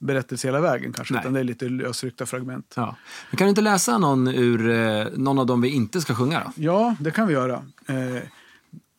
berättelse 0.00 0.48
hela 0.48 0.60
vägen 0.60 0.92
kanske. 0.92 1.14
Nej. 1.14 1.20
Utan 1.20 1.32
det 1.32 1.40
är 1.40 1.44
lite 1.44 1.68
lösryckta 1.68 2.26
fragment. 2.26 2.72
Ja. 2.76 2.96
Men 3.30 3.36
kan 3.38 3.44
du 3.44 3.48
inte 3.48 3.60
läsa 3.60 3.98
någon 3.98 4.28
ur 4.28 4.70
eh, 4.70 5.06
någon 5.16 5.38
av 5.38 5.46
dem 5.46 5.60
vi 5.60 5.68
inte 5.68 6.00
ska 6.00 6.14
sjunga 6.14 6.40
då? 6.44 6.52
Ja, 6.56 6.96
det 7.00 7.10
kan 7.10 7.26
vi 7.28 7.32
göra. 7.34 7.62
Eh, 7.86 8.22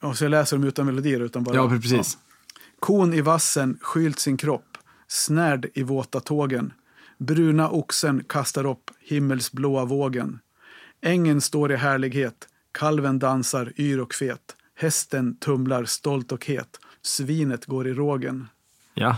och 0.10 0.18
så 0.18 0.24
jag 0.24 0.30
läser 0.32 0.58
dem 0.58 0.68
utan 0.68 0.86
melodier. 0.86 1.20
Utan 1.20 1.44
bara, 1.44 1.56
Ja, 1.56 1.70
precis. 1.70 2.18
Kon 2.80 3.14
i 3.14 3.22
vassen 3.22 3.78
skylt 3.82 4.20
sin 4.20 4.38
kropp, 4.38 4.78
snärd 5.08 5.66
i 5.74 5.84
våta 5.84 6.20
tågen. 6.20 6.74
Bruna 7.28 7.70
oxen 7.70 8.24
kastar 8.24 8.66
upp 8.66 8.92
himmelsblåa 9.00 9.86
vågen. 9.86 10.40
Ängen 11.02 11.42
står 11.42 11.72
i 11.72 11.76
härlighet, 11.76 12.48
kalven 12.72 13.20
dansar 13.20 13.74
yr 13.78 14.00
och 14.00 14.14
fet. 14.14 14.56
Hästen 14.76 15.38
tumlar 15.38 15.86
stolt 15.86 16.32
och 16.32 16.46
het, 16.46 16.80
svinet 17.02 17.66
går 17.66 17.88
i 17.88 17.94
rågen. 17.94 18.48
Ja. 18.94 19.18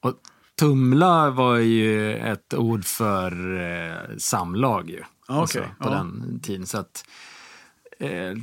Och 0.00 0.14
tumla 0.58 1.30
var 1.30 1.56
ju 1.56 2.16
ett 2.16 2.54
ord 2.54 2.84
för 2.84 3.60
eh, 3.60 4.16
samlag 4.18 4.90
ju. 4.90 5.02
Ja, 5.28 5.40
Alltså, 5.40 5.58
okej. 5.58 5.70
på 5.78 5.84
Ja. 5.84 5.90
den 5.90 6.40
tiden. 6.42 6.66
Så 6.66 6.78
att 6.78 7.04
eh, 7.98 8.34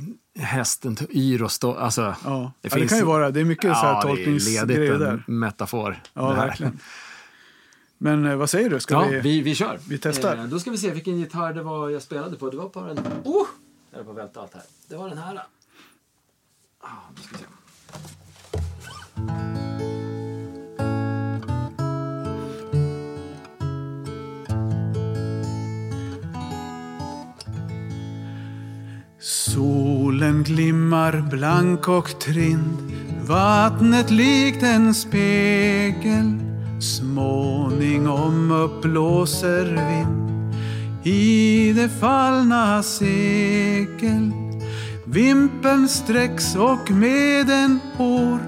hästen, 0.44 0.96
yr 1.10 1.42
och 1.42 1.52
stå, 1.52 1.74
alltså. 1.74 2.02
Ja, 2.02 2.52
ja, 2.62 2.70
det 2.78 2.88
kan 2.88 2.98
ju 2.98 3.04
vara, 3.04 3.30
det 3.30 3.40
är 3.40 3.44
mycket 3.44 3.70
så 3.76 3.82
här 3.82 3.88
ja, 3.88 3.92
det 4.02 4.08
är 4.08 4.14
tolkningsgrejer 4.16 4.66
ledigt 4.66 4.98
där. 5.00 5.24
en 5.28 5.38
metafor. 5.38 5.96
Ja, 6.14 6.28
det 6.30 6.34
verkligen. 6.36 6.78
Men 7.98 8.26
eh, 8.26 8.36
vad 8.36 8.50
säger 8.50 8.70
du, 8.70 8.80
ska 8.80 8.94
Ja, 8.94 9.08
vi... 9.08 9.20
vi, 9.20 9.40
vi 9.40 9.54
kör. 9.54 9.78
vi 9.88 9.98
testar. 9.98 10.36
Eh, 10.36 10.44
då 10.44 10.58
ska 10.58 10.70
vi 10.70 10.78
se 10.78 10.90
vilken 10.90 11.18
gitarr 11.18 11.54
det 11.54 11.62
var 11.62 11.90
jag 11.90 12.02
spelade 12.02 12.36
på. 12.36 12.50
Det 12.50 12.56
var 12.56 12.68
på 12.68 12.80
den... 12.80 12.98
Oh! 13.24 13.46
Jag 13.90 14.00
är 14.00 14.04
på 14.04 14.12
välta 14.12 14.40
allt 14.40 14.54
här. 14.54 14.62
Det 14.88 14.96
var 14.96 15.08
den 15.08 15.18
här. 15.18 15.42
Ah, 16.80 16.88
nu 17.16 17.22
ska 17.22 17.36
vi 17.36 17.38
se. 17.38 17.46
Solen 29.18 30.42
glimmar 30.42 31.20
blank 31.30 31.88
och 31.88 32.20
trind 32.20 32.92
Vattnet 33.26 34.10
likt 34.10 34.62
en 34.62 34.94
spegel 34.94 36.55
Småningom 36.80 38.50
uppblåser 38.52 39.64
vind 39.64 40.54
I 41.04 41.72
det 41.72 41.88
fallna 41.88 42.82
sekel. 42.82 44.32
Vimpeln 45.04 45.88
sträcks 45.88 46.56
och 46.56 46.90
med 46.90 47.50
en 47.50 47.80
år 47.98 48.38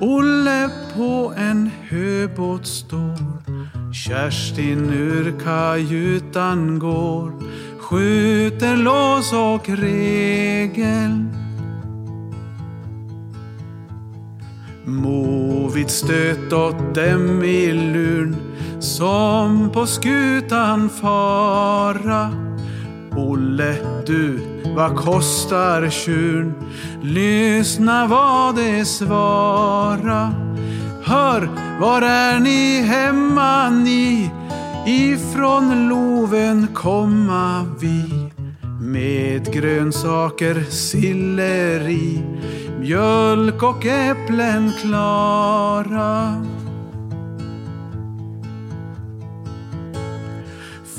Olle 0.00 0.70
på 0.96 1.32
en 1.36 1.70
höbåt 1.82 2.66
står 2.66 3.52
Kerstin 3.92 4.90
ur 4.90 5.40
kajutan 5.44 6.78
går 6.78 7.32
Skjuter 7.78 8.76
lås 8.76 9.32
och 9.32 9.68
regel 9.68 11.41
Må 14.84 15.68
vid 15.68 15.90
stöt 15.90 16.52
åt 16.52 16.94
dem 16.94 17.42
i 17.44 17.72
lurn 17.72 18.36
som 18.80 19.70
på 19.72 19.86
skutan 19.86 20.88
fara 20.88 22.30
Olle, 23.16 23.76
du, 24.06 24.40
vad 24.76 24.96
kostar 24.96 25.90
tjurn? 25.90 26.54
Lyssna 27.02 28.06
vad 28.06 28.56
det 28.56 28.84
svara 28.84 30.34
Hör, 31.04 31.50
var 31.80 32.02
är 32.02 32.40
ni 32.40 32.82
hemma 32.82 33.70
ni? 33.70 34.30
Ifrån 34.86 35.88
Loven 35.88 36.68
komma 36.74 37.66
vi 37.80 38.21
med 38.82 39.52
grönsaker, 39.52 40.64
silleri, 40.70 42.22
mjölk 42.80 43.62
och 43.62 43.86
äpplen 43.86 44.72
klara. 44.80 46.44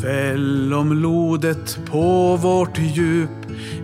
Fäll 0.02 0.74
om 0.74 0.94
lodet 0.94 1.80
på 1.92 2.36
vårt 2.36 2.80
djup, 2.80 3.30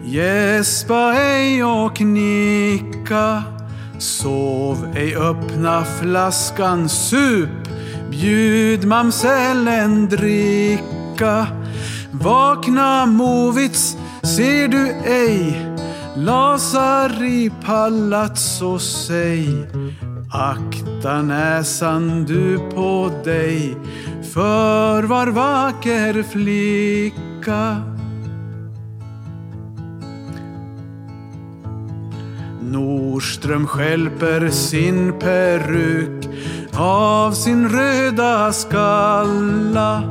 gäspa 0.06 1.13
ej 1.13 1.63
och 1.63 2.01
nicka. 2.01 3.44
Sov 3.98 4.88
ej, 4.96 5.15
öppna 5.15 5.84
flaskan, 5.84 6.89
sup, 6.89 7.70
bjud 8.12 8.86
mamsellen 8.86 10.10
dricka. 10.10 11.48
Vakna 12.13 13.05
Movits, 13.05 13.97
ser 14.23 14.67
du 14.67 14.91
ej? 15.05 15.69
Lasar 16.15 17.23
i 17.23 17.51
palazzo 17.65 18.79
säg 18.79 19.47
Akta 20.31 21.21
näsan 21.21 22.25
du 22.25 22.57
på 22.57 23.11
dig 23.23 23.77
för 24.33 25.03
var 25.03 25.27
vacker 25.27 26.23
flicka 26.23 27.83
Norström 32.61 33.67
skälper 33.67 34.49
sin 34.49 35.19
peruk 35.19 36.29
av 36.77 37.31
sin 37.31 37.69
röda 37.69 38.53
skalla 38.53 40.03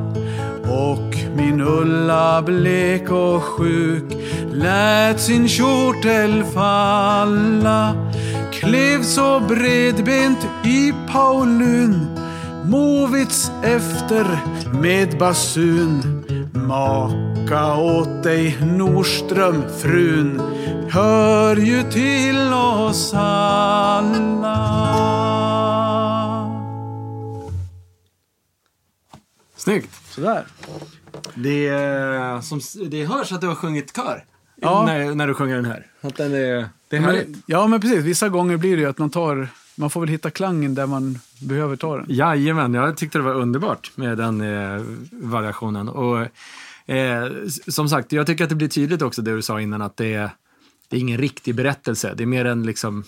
och 0.71 1.15
min 1.35 1.61
Ulla 1.61 2.41
blek 2.41 3.11
och 3.11 3.43
sjuk 3.43 4.13
lät 4.53 5.19
sin 5.19 5.47
kjortel 5.47 6.43
falla 6.43 8.09
klev 8.51 9.03
så 9.03 9.39
bredbent 9.39 10.47
i 10.63 10.93
Paulun 11.11 12.17
Movits 12.65 13.51
efter 13.63 14.25
med 14.81 15.17
basun 15.17 16.23
Maka 16.53 17.75
åt 17.75 18.23
dig 18.23 18.57
Norström, 18.61 19.63
frun, 19.81 20.41
hör 20.89 21.55
ju 21.55 21.83
till 21.91 22.53
oss 22.53 23.13
alla. 23.13 24.59
Snyggt! 29.55 29.99
Sådär. 30.09 30.45
Det, 31.35 31.67
är, 31.67 32.41
som, 32.41 32.61
det 32.89 33.05
hörs 33.05 33.31
att 33.31 33.41
du 33.41 33.47
har 33.47 33.55
sjungit 33.55 33.95
kör 33.95 34.23
Ja. 34.61 34.83
när, 34.85 35.15
när 35.15 35.27
du 35.27 35.33
sjunger 35.33 35.55
den 35.55 35.65
här. 35.65 35.85
Att 36.01 36.15
den 36.15 36.33
är, 36.33 36.37
det 36.87 36.97
är 36.97 37.01
Men, 37.01 37.03
härligt. 37.03 37.37
ja, 37.45 37.67
men 37.67 37.81
precis. 37.81 38.03
Vissa 38.03 38.29
gånger 38.29 38.57
blir 38.57 38.75
det 38.75 38.81
ju 38.81 38.89
att 38.89 38.97
man 38.97 39.09
tar... 39.09 39.47
Man 39.75 39.89
får 39.89 39.99
väl 39.99 40.09
hitta 40.09 40.29
klangen 40.31 40.75
där 40.75 40.85
man 40.87 41.19
behöver 41.41 41.75
ta 41.75 41.97
den. 41.97 42.05
Jajamän, 42.09 42.73
jag 42.73 42.97
tyckte 42.97 43.17
det 43.17 43.23
var 43.23 43.33
underbart 43.35 43.91
med 43.95 44.17
den 44.17 44.41
eh, 44.41 44.81
variationen. 45.11 45.89
Och, 45.89 46.19
eh, 46.91 47.27
som 47.67 47.89
sagt, 47.89 48.11
jag 48.11 48.27
tycker 48.27 48.43
att 48.43 48.49
det 48.49 48.55
blir 48.55 48.67
tydligt 48.67 49.01
också 49.01 49.21
det 49.21 49.35
du 49.35 49.41
sa 49.41 49.61
innan 49.61 49.81
att 49.81 49.97
det 49.97 50.13
är, 50.13 50.29
det 50.87 50.95
är 50.97 50.99
ingen 50.99 51.17
riktig 51.17 51.55
berättelse. 51.55 52.13
Det 52.17 52.23
är 52.23 52.27
mer 52.27 52.45
en, 52.45 52.63
liksom, 52.65 53.03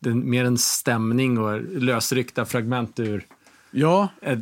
det 0.00 0.14
mer 0.14 0.44
en 0.44 0.58
stämning 0.58 1.38
och 1.38 1.60
lösryckta 1.62 2.44
fragment 2.44 3.00
ur 3.00 3.24
Ja, 3.70 4.08
ett, 4.22 4.38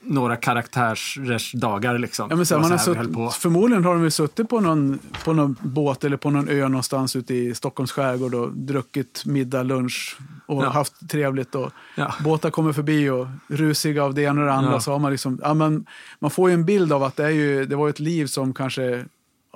några 0.00 0.36
karaktärers 0.36 1.52
dagar. 1.54 1.98
Liksom. 1.98 2.26
Ja, 2.30 2.36
men 2.36 2.46
så 2.46 2.58
man 2.58 2.78
så 2.78 2.94
höll 2.94 3.14
sutt, 3.14 3.34
förmodligen 3.34 3.84
har 3.84 3.92
de 3.92 4.02
väl 4.02 4.10
suttit 4.10 4.48
på 4.48 4.60
någon, 4.60 4.98
på 5.24 5.32
någon 5.32 5.56
båt 5.60 6.04
eller 6.04 6.16
på 6.16 6.30
någon 6.30 6.48
ö 6.48 6.68
någonstans 6.68 7.16
ute 7.16 7.34
i 7.34 7.54
Stockholms 7.54 7.92
skärgård 7.92 8.34
och 8.34 8.52
druckit 8.52 9.22
middag, 9.26 9.62
lunch 9.62 10.18
och 10.46 10.64
Ja. 10.64 10.68
haft 10.70 11.10
trevligt. 11.10 11.54
Och 11.54 11.70
Ja. 11.94 12.14
Båtar 12.24 12.50
kommer 12.50 12.72
förbi 12.72 13.10
och 13.10 13.26
rusiga 13.48 14.04
av 14.04 14.14
det 14.14 14.22
ena 14.22 14.40
och 14.40 14.46
det 14.46 14.52
andra. 14.52 14.72
Ja. 14.72 14.80
Så 14.80 14.92
har 14.92 14.98
man, 14.98 15.10
liksom, 15.12 15.40
ja, 15.42 15.54
men, 15.54 15.86
man 16.18 16.30
får 16.30 16.50
ju 16.50 16.54
en 16.54 16.64
bild 16.64 16.92
av 16.92 17.02
att 17.02 17.16
det, 17.16 17.24
är 17.24 17.30
ju, 17.30 17.64
det 17.66 17.76
var 17.76 17.88
ett 17.88 18.00
liv 18.00 18.26
som 18.26 18.54
kanske, 18.54 19.04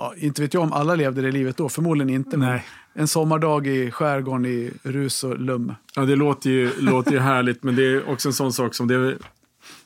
ja, 0.03 0.15
inte 0.17 0.43
vet 0.43 0.55
jag 0.55 0.63
om 0.63 0.73
alla 0.73 0.95
levde 0.95 1.23
det 1.23 1.33
livet 1.33 1.57
då, 1.57 1.69
förmodligen 1.69 2.11
inte. 2.15 2.37
Men 2.37 2.49
Nej. 2.49 2.65
en 2.95 3.09
sommardag 3.09 3.67
i 3.67 3.91
skärgården 3.91 4.47
i 4.47 4.71
rus 4.83 5.25
och 5.25 5.39
lum. 5.41 5.75
Ja, 5.97 6.03
det 6.03 6.17
låter 6.17 6.51
ju, 6.51 6.71
låter 6.81 7.13
ju 7.13 7.19
härligt, 7.19 7.63
men 7.63 7.77
det 7.77 7.83
är 7.85 8.11
också 8.11 8.29
en 8.29 8.33
sån 8.33 8.53
sak 8.53 8.75
som 8.75 8.89
det 8.89 8.95
är, 8.95 9.19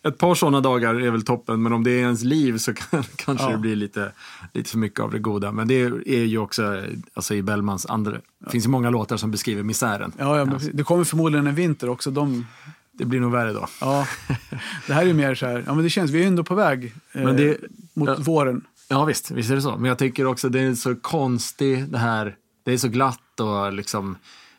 ett 0.03 0.19
par 0.19 0.35
sådana 0.35 0.61
dagar 0.61 0.95
är 0.95 1.11
väl 1.11 1.23
toppen, 1.23 1.63
men 1.63 1.73
om 1.73 1.85
det 1.85 1.91
är 1.91 2.01
ens 2.01 2.23
liv 2.25 2.59
så 2.59 2.75
kan, 2.91 3.03
kanske 3.17 3.45
Ja. 3.47 3.51
det 3.53 3.59
blir 3.59 3.77
lite, 3.77 4.13
lite 4.53 4.71
för 4.71 4.79
mycket 4.79 5.01
av 5.01 5.11
det 5.11 5.19
goda. 5.19 5.53
Men 5.53 5.69
det 5.69 5.75
är 6.07 6.25
ju 6.25 6.39
också, 6.39 6.83
alltså 7.15 7.35
i 7.35 7.43
Bellmans 7.43 7.87
andra, 7.87 8.13
det 8.13 8.51
finns 8.51 8.65
ju 8.65 8.69
många 8.69 8.91
låtar 8.91 9.17
som 9.17 9.31
beskriver 9.31 9.63
misären. 9.63 10.13
Ja, 10.19 10.39
ja, 10.39 10.59
det 10.73 10.83
kommer 10.83 11.05
förmodligen 11.05 11.47
en 11.47 11.55
vinter 11.55 11.89
också. 11.89 12.11
De, 12.11 12.47
Det 12.93 13.05
blir 13.05 13.21
nog 13.21 13.33
värre 13.33 13.53
då. 13.53 13.67
ja, 13.81 14.07
det 14.87 14.93
här 14.93 15.03
är 15.03 15.07
ju 15.07 15.15
mer 15.15 15.35
så 15.35 15.47
här, 15.47 15.63
ja 15.67 15.75
men 15.75 15.85
det 15.85 15.91
känns, 15.91 16.11
vi 16.11 16.23
är 16.23 16.27
ändå 16.27 16.45
på 16.45 16.55
väg 16.55 16.95
eh, 17.13 17.29
det- 17.35 17.57
mot 17.95 18.09
ja. 18.09 18.17
våren. 18.19 18.65
Ja 18.89 19.05
visst, 19.05 19.31
visst 19.31 19.51
är 19.51 19.55
det 19.55 19.63
så. 19.63 19.77
Men 19.77 19.85
jag 19.85 19.99
tycker 19.99 20.27
också 20.27 20.49
det 20.49 20.61
är 20.61 20.75
så 20.75 20.95
konstigt 20.97 21.93
det 21.93 21.99
här, 21.99 22.37
det 22.65 22.73
är 22.73 22.79
så 22.79 22.89
glatt 22.89 23.41
och 23.41 23.73
liksom, 23.73 24.17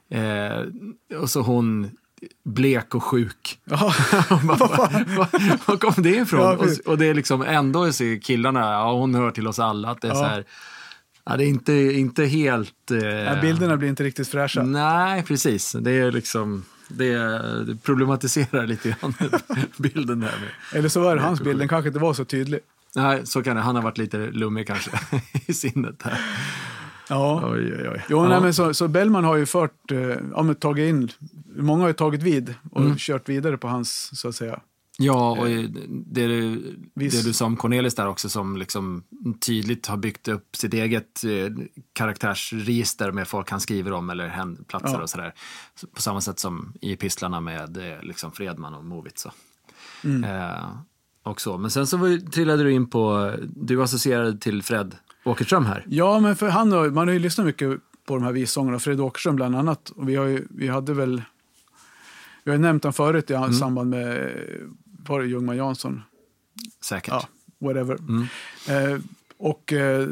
eh, 0.10 1.18
och 1.20 1.30
så 1.30 1.42
hon 1.42 1.92
blek 2.46 2.96
och 2.96 3.04
sjuk. 3.04 3.60
Ja. 3.64 3.78
Var, 5.66 5.78
kom 5.78 6.04
det 6.04 6.10
ifrån? 6.16 6.40
Ja, 6.42 6.54
och, 6.56 6.92
och 6.92 6.98
det 6.98 7.06
är 7.06 7.14
liksom 7.14 7.42
ändå 7.42 7.92
så 7.92 8.18
killarna, 8.24 8.60
ja 8.60 8.94
hon 8.94 9.16
hör 9.16 9.32
till 9.32 9.48
oss 9.48 9.60
alla, 9.60 9.90
att 9.90 10.02
det 10.02 10.08
är 10.08 10.12
Ja. 10.12 10.16
så 10.16 10.24
här, 10.24 10.44
ja 11.26 11.38
det 11.38 11.44
är 11.46 11.48
inte, 11.48 11.74
inte 11.74 12.26
helt... 12.26 12.92
Eh, 12.92 12.98
Ja, 13.08 13.42
bilderna 13.42 13.78
blir 13.78 13.90
inte 13.90 14.04
riktigt 14.04 14.28
fräscha. 14.28 14.64
Nej, 14.64 15.24
precis. 15.24 15.72
Det 15.72 15.92
är 15.92 16.12
liksom, 16.12 16.66
det, 16.88 17.14
det 17.66 17.76
problematiserar 17.84 18.68
lite 18.68 18.96
grann 19.00 19.14
bilden 19.78 20.20
där 20.20 20.34
med. 20.40 20.50
Eller 20.80 20.90
så 20.90 21.02
var 21.02 21.16
det 21.16 21.22
hans 21.22 21.42
bild, 21.42 21.60
den 21.60 21.68
kanske 21.68 21.88
inte 21.88 22.00
var 22.00 22.14
så 22.14 22.26
tydlig. 22.26 22.60
Nej, 22.98 23.26
så 23.26 23.44
kan 23.44 23.56
det. 23.56 23.62
Han 23.62 23.76
har 23.76 23.84
varit 23.84 23.98
lite 23.98 24.18
lummig 24.18 24.68
kanske 24.68 24.92
i 25.46 25.54
sinnet 25.54 26.02
här. 26.04 26.20
Ja. 27.10 27.42
Oj, 27.52 27.74
oj, 27.80 27.90
oj. 27.90 28.06
Jo, 28.10 28.24
ja. 28.24 28.30
nej, 28.30 28.42
men 28.42 28.54
så, 28.54 28.74
så 28.74 28.88
Bellman 28.88 29.24
har 29.24 29.36
ju 29.36 29.46
fört, 29.46 29.92
eh, 29.92 30.00
ja, 30.36 30.54
tagit 30.54 30.90
in, 30.90 31.10
många 31.56 31.82
har 31.82 31.88
ju 31.88 31.94
tagit 31.94 32.24
vid 32.24 32.56
och 32.72 32.82
Mm. 32.82 32.96
kört 32.98 33.30
vidare 33.30 33.58
på 33.58 33.68
hans, 33.68 34.20
så 34.20 34.28
att 34.28 34.36
säga. 34.36 34.60
Ja, 35.00 35.32
och 35.40 35.46
det, 35.90 36.28
du- 36.28 36.78
Visst. 36.94 37.24
det 37.24 37.30
du 37.30 37.34
sa 37.34 37.46
om 37.46 37.58
Cornelis 37.58 37.96
där 37.96 38.08
också 38.08 38.30
som 38.30 38.58
liksom 38.58 39.04
tydligt 39.46 39.88
har 39.88 39.98
byggt 39.98 40.28
upp 40.28 40.56
sitt 40.56 40.74
eget 40.74 41.24
eh, 41.24 41.54
karaktärsregister 41.94 43.12
med 43.12 43.28
folk 43.28 43.52
han 43.52 43.60
skriver 43.60 43.92
om 43.94 44.10
eller 44.10 44.28
händelser 44.28 44.80
Ja. 44.84 45.02
och 45.02 45.10
sådär. 45.10 45.34
Så 45.76 45.88
På 45.88 46.02
samma 46.02 46.22
sätt 46.22 46.40
som 46.40 46.74
i 46.82 46.94
epistlarna 46.94 47.40
med 47.40 47.78
eh, 47.78 48.02
liksom 48.04 48.32
Fredman 48.32 48.74
och 48.74 48.86
Movit. 48.86 49.20
Så. 49.20 49.32
Mm. 50.04 50.24
Eh, 51.28 51.32
och 51.32 51.42
så. 51.42 51.58
Men 51.58 51.72
sen 51.72 51.88
så 51.88 51.98
var, 51.98 52.30
trillade 52.32 52.64
du 52.64 52.72
in 52.72 52.88
på, 52.90 53.34
du 53.56 53.84
associerade 53.84 54.38
till 54.38 54.64
Fred 54.64 54.96
Åkerström 55.26 55.66
här. 55.66 55.86
Ja, 55.90 56.20
men 56.20 56.36
för 56.36 56.50
han 56.50 56.72
har, 56.72 56.90
man 56.90 57.08
har 57.08 57.14
ju 57.14 57.20
lyssnat 57.20 57.46
mycket 57.48 57.80
på 58.06 58.14
de 58.14 58.24
här 58.24 58.32
vissångerna, 58.32 58.80
Fred 58.80 59.00
Åkerström 59.02 59.36
bland 59.36 59.56
annat. 59.56 59.90
Och 59.90 60.10
vi, 60.10 60.16
har 60.16 60.26
ju, 60.26 60.48
vi 60.50 60.68
hade 60.68 60.94
väl, 60.94 61.22
vi 62.44 62.52
har 62.52 62.58
nämnt 62.58 62.84
honom 62.84 62.94
förut 62.94 63.32
i 63.32 63.34
Mm. 63.34 63.54
samband 63.54 63.90
med, 63.90 64.32
var 65.08 65.22
det 65.22 65.28
Ljungman 65.28 65.58
Jansson? 65.58 66.02
Säkert. 66.84 67.14
Ja, 67.14 67.28
whatever. 67.60 67.96
Mm. 67.96 68.22
Eh, 68.70 69.00
och 69.38 69.74
eh, 69.74 70.08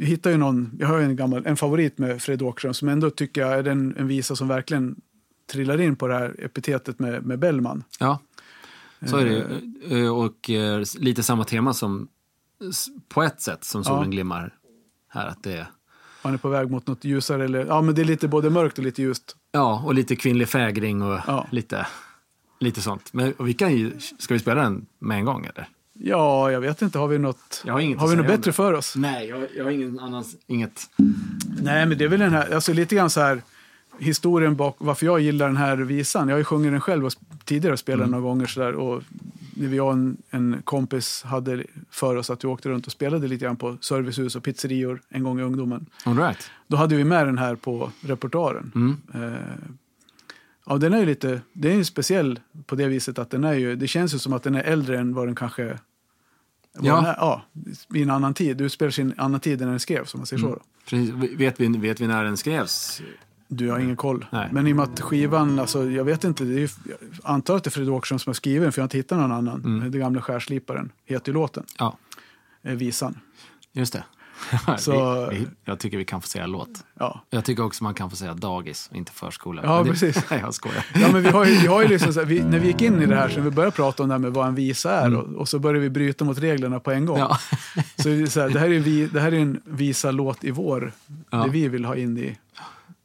hittar 0.00 0.30
ju 0.30 0.36
någon, 0.36 0.70
jag 0.78 0.86
har 0.88 0.98
en 1.00 1.16
gammal, 1.16 1.46
en 1.46 1.56
favorit 1.56 1.98
med 1.98 2.22
Fred 2.22 2.42
Åkerström 2.42 2.74
som 2.74 2.88
ändå 2.88 3.10
tycker 3.10 3.40
jag 3.40 3.52
är 3.58 3.68
en, 3.68 3.96
en 3.96 4.06
visa 4.06 4.36
som 4.36 4.48
verkligen 4.48 4.96
trillar 5.52 5.80
in 5.80 5.96
på 5.96 6.06
det 6.08 6.14
här 6.14 6.34
epitetet 6.38 6.98
med, 6.98 7.26
med 7.26 7.38
Bellman. 7.38 7.84
Ja, 8.00 8.18
så 9.06 9.16
är 9.16 9.24
det 9.24 9.30
ju. 9.88 10.04
Eh, 10.06 10.12
Och 10.16 10.50
eh, 10.50 10.82
lite 10.98 11.22
samma 11.22 11.44
tema 11.44 11.74
som 11.74 12.08
på 13.08 13.22
ett 13.22 13.40
sätt 13.40 13.64
som 13.64 13.84
solen 13.84 14.02
Ja. 14.02 14.08
glimmar 14.10 14.54
här. 15.08 15.26
Att 15.26 15.42
det 15.42 15.52
är, 15.52 15.66
Han 16.22 16.34
är 16.34 16.38
på 16.38 16.48
väg 16.48 16.70
mot 16.70 16.86
något 16.86 17.04
ljusare, 17.04 17.44
eller 17.44 17.66
ja 17.66 17.82
men 17.82 17.94
det 17.94 18.00
är 18.02 18.04
lite 18.04 18.28
både 18.28 18.50
mörkt 18.50 18.78
och 18.78 18.84
lite 18.84 19.02
ljust. 19.02 19.36
ja, 19.52 19.82
och 19.84 19.94
lite 19.94 20.16
kvinnlig 20.16 20.48
fägring 20.48 21.02
och 21.02 21.20
Ja. 21.26 21.46
lite, 21.50 21.86
lite 22.60 22.80
sånt. 22.80 23.12
Men 23.12 23.34
vi 23.38 23.54
kan 23.54 23.76
ju, 23.76 23.92
ska 24.18 24.34
vi 24.34 24.40
spela 24.40 24.62
den 24.62 24.86
med 24.98 25.18
en 25.18 25.24
gång 25.24 25.44
eller? 25.46 25.68
Ja, 26.00 26.50
jag 26.52 26.60
vet 26.60 26.82
inte, 26.82 26.98
har 26.98 27.08
vi 27.08 27.18
något, 27.18 27.62
har 27.66 27.72
har 27.96 28.08
vi 28.08 28.16
något 28.16 28.26
bättre 28.26 28.52
för 28.52 28.72
oss? 28.72 28.96
Nej, 28.96 29.28
jag, 29.28 29.46
jag 29.56 29.64
har 29.64 29.70
ingen 29.70 29.98
annan, 30.00 30.24
inget. 30.46 30.82
Nej, 31.62 31.86
men 31.86 31.98
det 31.98 32.04
är 32.04 32.08
väl 32.08 32.20
den 32.20 32.32
här, 32.32 32.54
alltså 32.54 32.72
lite 32.72 32.94
grann 32.94 33.10
så 33.10 33.20
här 33.20 33.42
historien 33.98 34.56
bak 34.56 34.76
varför 34.78 35.06
jag 35.06 35.20
gillar 35.20 35.46
den 35.46 35.56
här 35.56 35.76
visan. 35.76 36.28
Jag 36.28 36.34
har 36.34 36.38
ju 36.38 36.44
sjungit 36.44 36.72
den 36.72 36.80
själv 36.80 37.06
och 37.06 37.12
tidigare 37.44 37.72
och 37.72 37.78
spelat 37.78 38.00
den 38.04 38.10
några 38.10 38.22
gånger 38.22 38.46
sådär. 38.46 38.72
Och 38.72 39.02
när 39.54 39.68
vi 39.68 39.80
och 39.80 39.92
en, 39.92 40.16
en 40.30 40.62
kompis 40.64 41.22
hade 41.22 41.64
för 41.90 42.16
oss 42.16 42.30
att 42.30 42.44
vi 42.44 42.48
åkte 42.48 42.68
runt 42.68 42.86
och 42.86 42.92
spelade 42.92 43.28
lite 43.28 43.44
grann 43.44 43.56
på 43.56 43.76
servicehus 43.80 44.36
och 44.36 44.42
pizzerior 44.42 45.00
en 45.08 45.22
gång 45.22 45.40
i 45.40 45.42
ungdomen. 45.42 45.86
All 46.04 46.18
right. 46.18 46.50
Då 46.66 46.76
hade 46.76 46.96
vi 46.96 47.04
med 47.04 47.26
den 47.26 47.38
här 47.38 47.54
på 47.54 47.90
repertoaren. 48.00 48.72
Mm. 48.74 48.96
Eh, 49.14 49.40
ja, 50.66 50.78
den 50.78 50.92
är 50.92 50.98
ju 50.98 51.06
lite, 51.06 51.40
det 51.52 51.70
är 51.70 51.74
ju 51.74 51.84
speciell 51.84 52.40
på 52.66 52.74
det 52.74 52.86
viset 52.86 53.18
att 53.18 53.30
den 53.30 53.44
är 53.44 53.54
ju, 53.54 53.76
det 53.76 53.88
känns 53.88 54.14
ju 54.14 54.18
som 54.18 54.32
att 54.32 54.42
den 54.42 54.54
är 54.54 54.62
äldre 54.62 54.98
än 54.98 55.14
vad 55.14 55.28
den 55.28 55.34
kanske 55.34 55.78
Ja. 56.80 56.96
den 56.96 57.04
är, 57.04 57.14
ja, 57.18 57.42
i 57.94 58.02
en 58.02 58.10
annan 58.10 58.34
tid. 58.34 58.56
Du 58.56 58.68
spelar 58.68 58.90
sin 58.90 59.14
annan 59.16 59.40
tid 59.40 59.62
än 59.62 59.68
den 59.68 59.80
skrevs, 59.80 60.14
om 60.14 60.20
man 60.20 60.26
säger 60.26 60.42
så. 60.42 60.48
Då. 60.48 60.60
Precis. 60.88 61.10
Vet, 61.14 61.60
vi, 61.60 61.66
vet 61.78 62.00
vi 62.00 62.06
när 62.06 62.24
den 62.24 62.36
skrevs? 62.36 63.02
Du 63.48 63.70
har 63.70 63.78
ingen 63.78 63.96
koll. 63.96 64.26
Nej. 64.30 64.48
Men 64.52 64.66
i 64.66 64.72
och 64.72 64.76
med 64.76 64.84
att 64.84 65.00
skivan, 65.00 65.58
alltså, 65.58 65.90
jag 65.90 66.04
vet 66.04 66.24
inte, 66.24 66.44
det 66.44 66.54
är 66.54 66.58
ju, 66.58 66.68
jag 66.84 66.96
antar 67.22 67.56
att 67.56 67.64
det 67.64 67.68
är 67.68 67.70
Fred 67.70 67.88
Åkerström 67.88 68.18
som 68.18 68.30
har 68.30 68.34
skrivit 68.34 68.62
den 68.62 68.72
för 68.72 68.80
jag 68.80 68.82
har 68.82 68.86
inte 68.86 68.96
hittat 68.96 69.18
någon 69.18 69.32
annan. 69.32 69.64
Mm. 69.64 69.90
Den 69.90 70.00
gamla 70.00 70.20
skärsliparen 70.22 70.92
heter 71.04 71.28
ju 71.28 71.34
låten, 71.34 71.64
Ja, 71.78 71.98
eh, 72.62 72.74
visan. 72.74 73.18
just 73.72 73.92
det. 73.92 74.04
Så- 74.78 75.28
vi, 75.30 75.38
vi, 75.38 75.46
jag 75.64 75.78
tycker 75.78 75.98
vi 75.98 76.04
kan 76.04 76.20
få 76.22 76.28
säga 76.28 76.46
låt. 76.46 76.84
Ja. 76.98 77.24
Jag 77.30 77.44
tycker 77.44 77.64
också 77.64 77.84
man 77.84 77.94
kan 77.94 78.10
få 78.10 78.16
säga 78.16 78.34
dagis 78.34 78.88
och 78.90 78.96
inte 78.96 79.12
förskola. 79.12 79.62
Ja, 79.64 79.82
det, 79.82 79.90
precis. 79.90 80.24
Nej, 80.30 80.40
jag 80.40 80.54
skojar. 80.54 80.86
Ja, 80.94 81.08
men 81.12 81.22
vi 81.22 81.28
har 81.28 81.44
ju, 81.44 81.54
vi 81.54 81.66
har 81.66 81.82
ju 81.82 81.88
liksom 81.88 82.12
här, 82.16 82.24
vi, 82.24 82.40
när 82.42 82.58
vi 82.58 82.66
gick 82.66 82.82
in 82.82 83.02
i 83.02 83.06
det 83.06 83.14
här 83.16 83.28
så 83.28 83.40
vi 83.40 83.50
började 83.50 83.76
prata 83.76 84.02
om 84.02 84.08
det 84.08 84.14
här 84.14 84.18
med 84.18 84.32
vad 84.32 84.46
en 84.48 84.54
visa 84.54 84.90
är 84.92 85.14
och, 85.16 85.34
och 85.40 85.48
så 85.48 85.58
började 85.58 85.80
vi 85.80 85.90
bryta 85.90 86.24
mot 86.24 86.38
reglerna 86.38 86.80
på 86.80 86.90
en 86.90 87.06
gång. 87.06 87.16
Mm. 87.18 87.28
Ja. 87.30 87.38
Så, 88.02 88.08
det 88.08 88.26
så 88.30 88.40
här, 88.40 88.48
det, 88.48 88.58
här 88.58 88.68
är 88.70 88.76
en 88.76 88.82
vi, 88.82 89.06
det 89.06 89.20
här 89.20 89.32
är 89.32 89.38
en 89.38 89.60
visa-låt 89.64 90.44
i 90.44 90.50
vår, 90.50 90.92
Ja. 91.30 91.44
det 91.44 91.50
vi 91.50 91.68
vill 91.68 91.84
ha 91.84 91.96
in 91.96 92.18
i. 92.18 92.38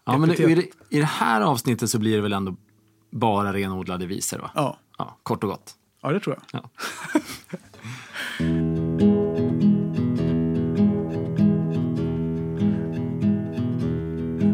Ja, 0.05 0.17
men 0.17 0.31
i, 0.31 0.55
det- 0.55 0.67
i 0.89 1.00
det 1.00 1.05
här 1.05 1.41
avsnittet 1.41 1.89
så 1.89 2.00
blir 2.00 2.15
det 2.15 2.22
väl 2.22 2.33
ändå 2.33 2.55
bara 3.12 3.53
renodlade 3.53 4.05
visor, 4.05 4.38
va? 4.39 4.51
Ja, 4.55 4.77
Ja, 4.98 5.17
kort 5.24 5.43
och 5.43 5.50
gott. 5.50 5.74
ja 6.01 6.10
det 6.12 6.19
tror 6.19 6.36
jag. 6.51 6.62
Ja. 6.62 6.69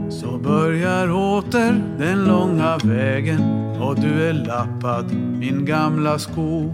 Så 0.10 0.38
börjar 0.38 1.12
åter 1.12 1.84
den 2.00 2.26
långa 2.26 2.78
vägen 2.78 3.42
och 3.82 3.96
du 4.00 4.08
är 4.28 4.34
lappad 4.34 5.14
min 5.14 5.66
gamla 5.66 6.20
sko 6.20 6.74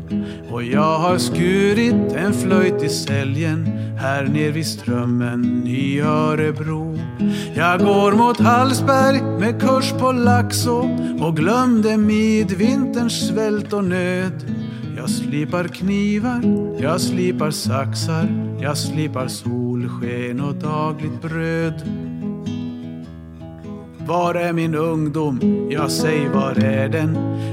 och 0.51 0.63
jag 0.63 0.99
har 0.99 1.17
skurit 1.17 2.13
en 2.15 2.33
flöjt 2.33 2.83
i 2.83 2.89
säljen 2.89 3.65
här 4.01 4.23
ner 4.27 4.51
vid 4.51 4.67
strömmen 4.67 5.63
i 5.67 5.99
Örebro. 5.99 6.97
Jag 7.57 7.79
går 7.79 8.11
mot 8.11 8.39
Hallsberg 8.39 9.21
med 9.21 9.61
kurs 9.61 9.91
på 9.91 10.11
Laxå 10.11 10.89
och 11.21 11.37
glömde 11.37 11.97
midvinterns 11.97 13.27
svält 13.27 13.73
och 13.73 13.83
nöd. 13.83 14.45
Jag 14.97 15.09
slipar 15.09 15.67
knivar, 15.67 16.41
jag 16.81 17.01
slipar 17.01 17.51
saxar, 17.51 18.57
jag 18.61 18.77
slipar 18.77 19.27
solsken 19.27 20.41
och 20.41 20.55
dagligt 20.55 21.21
bröd. 21.21 21.83
Var 24.07 24.35
är 24.35 24.53
min 24.53 24.75
ungdom? 24.75 25.39
Jag 25.71 25.91
säg 25.91 26.29
var 26.29 26.63
är 26.63 26.89
den? 26.89 27.11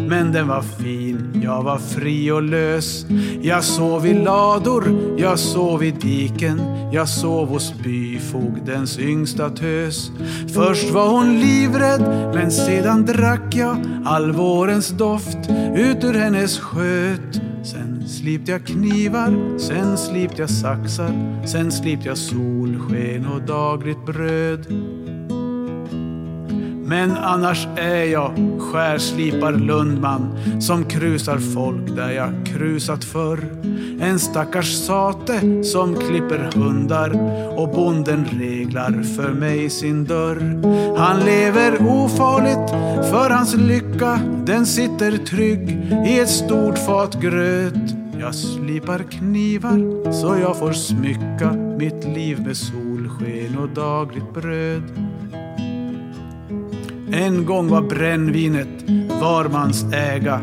Men 0.08 0.32
den 0.32 0.48
var 0.48 0.62
fin, 0.62 1.40
jag 1.44 1.62
var 1.62 1.78
fri 1.78 2.30
och 2.30 2.42
lös. 2.42 3.06
Jag 3.42 3.64
sov 3.64 4.06
i 4.06 4.14
lador, 4.14 4.84
jag 5.18 5.38
sov 5.38 5.84
i 5.84 5.90
diken. 5.90 6.60
Jag 6.92 7.08
sov 7.08 7.48
hos 7.48 7.74
byn 7.82 8.01
byfogdens 8.12 8.98
yngsta 8.98 9.50
tös. 9.50 10.10
Först 10.54 10.90
var 10.90 11.08
hon 11.08 11.40
livrädd, 11.40 12.30
men 12.34 12.50
sedan 12.50 13.06
drack 13.06 13.54
jag 13.54 13.76
all 14.04 14.32
vårens 14.32 14.88
doft 14.88 15.38
ut 15.76 16.04
ur 16.04 16.14
hennes 16.14 16.58
sköt. 16.58 17.40
Sen 17.64 18.08
slipte 18.08 18.52
jag 18.52 18.66
knivar, 18.66 19.58
sen 19.58 19.98
slipte 19.98 20.42
jag 20.42 20.50
saxar, 20.50 21.46
sen 21.46 21.72
slipte 21.72 22.08
jag 22.08 22.18
solsken 22.18 23.26
och 23.26 23.42
dagligt 23.42 24.06
bröd. 24.06 24.66
Men 26.92 27.16
annars 27.16 27.68
är 27.76 28.04
jag 28.04 28.32
skärslipar 28.60 29.52
Lundman 29.52 30.36
som 30.60 30.84
krusar 30.84 31.38
folk 31.38 31.96
där 31.96 32.10
jag 32.10 32.46
krusat 32.46 33.04
förr. 33.04 33.38
En 34.00 34.18
stackars 34.18 34.72
sate 34.86 35.64
som 35.64 35.96
klipper 35.96 36.50
hundar 36.54 37.10
och 37.58 37.68
bonden 37.68 38.24
reglar 38.24 39.02
för 39.02 39.32
mig 39.32 39.70
sin 39.70 40.04
dörr. 40.04 40.62
Han 40.96 41.20
lever 41.20 41.86
ofarligt 41.86 42.70
för 43.10 43.30
hans 43.30 43.54
lycka 43.54 44.20
den 44.46 44.66
sitter 44.66 45.16
trygg 45.16 45.70
i 46.06 46.18
ett 46.18 46.30
stort 46.30 46.78
fat 46.78 47.20
gröt. 47.20 47.94
Jag 48.20 48.34
slipar 48.34 48.98
knivar 48.98 50.12
så 50.12 50.36
jag 50.40 50.58
får 50.58 50.72
smycka 50.72 51.52
mitt 51.78 52.04
liv 52.04 52.40
med 52.40 52.56
solsken 52.56 53.58
och 53.58 53.68
dagligt 53.68 54.34
bröd. 54.34 55.11
En 57.12 57.44
gång 57.44 57.68
var 57.68 57.82
brännvinet 57.82 58.68
var 59.20 59.48
mans 59.48 59.84
äga, 59.92 60.40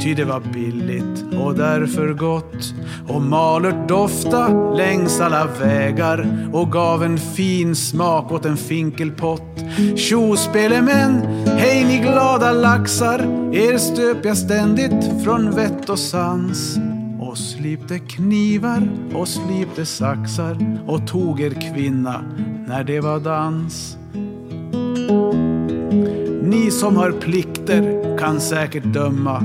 ty 0.00 0.14
det 0.14 0.24
var 0.24 0.40
billigt 0.52 1.24
och 1.40 1.54
därför 1.54 2.12
gott. 2.12 2.74
Och 3.08 3.22
malört 3.22 3.88
dofta 3.88 4.72
längs 4.74 5.20
alla 5.20 5.46
vägar 5.46 6.48
och 6.52 6.72
gav 6.72 7.04
en 7.04 7.18
fin 7.18 7.76
smak 7.76 8.32
åt 8.32 8.44
en 8.44 8.56
finkelpott. 8.56 9.64
Tjo 9.96 10.36
spelemän, 10.36 11.20
hej 11.46 11.84
ni 11.84 11.98
glada 11.98 12.52
laxar, 12.52 13.18
er 13.54 13.78
stöp 13.78 14.24
jag 14.24 14.36
ständigt 14.36 15.24
från 15.24 15.50
vett 15.50 15.88
och 15.88 15.98
sans. 15.98 16.78
Och 17.20 17.38
slipte 17.38 17.98
knivar 17.98 18.88
och 19.14 19.28
slipte 19.28 19.86
saxar 19.86 20.78
och 20.86 21.06
tog 21.06 21.40
er 21.40 21.72
kvinna 21.72 22.24
när 22.66 22.84
det 22.84 23.00
var 23.00 23.20
dans. 23.20 23.98
Ni 26.48 26.70
som 26.70 26.96
har 26.96 27.12
plikter 27.12 28.16
kan 28.18 28.40
säkert 28.40 28.84
döma 28.84 29.44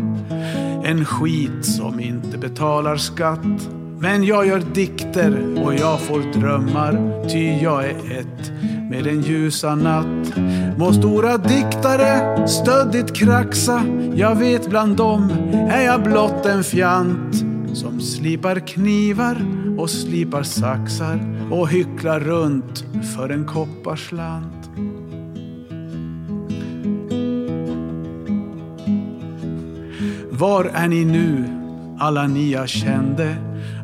en 0.84 1.06
skit 1.06 1.66
som 1.66 2.00
inte 2.00 2.38
betalar 2.38 2.98
skatt. 2.98 3.70
Men 4.00 4.24
jag 4.24 4.48
gör 4.48 4.64
dikter 4.74 5.64
och 5.66 5.74
jag 5.74 6.00
får 6.00 6.40
drömmar 6.40 7.24
ty 7.30 7.60
jag 7.62 7.86
är 7.86 8.20
ett 8.20 8.52
med 8.90 9.04
den 9.04 9.22
ljusa 9.22 9.76
natt. 9.76 10.38
Må 10.78 10.94
stora 10.94 11.38
diktare 11.38 12.48
stöddigt 12.48 13.16
kraxa, 13.16 13.84
jag 14.16 14.36
vet 14.36 14.70
bland 14.70 14.98
dem 14.98 15.30
är 15.70 15.82
jag 15.82 16.04
blott 16.04 16.46
en 16.46 16.64
fjant 16.64 17.46
som 17.74 18.02
slipar 18.02 18.60
knivar 18.60 19.38
och 19.78 19.90
slipar 19.90 20.44
saxar 20.44 21.48
och 21.52 21.70
hycklar 21.70 22.20
runt 22.20 22.86
för 23.16 23.30
en 23.30 23.46
kopparslant. 23.46 24.63
Var 30.38 30.66
är 30.74 30.88
ni 30.88 31.06
nu, 31.06 31.46
alla 32.00 32.28
ni 32.28 32.52
jag 32.52 32.70
kände? 32.70 33.36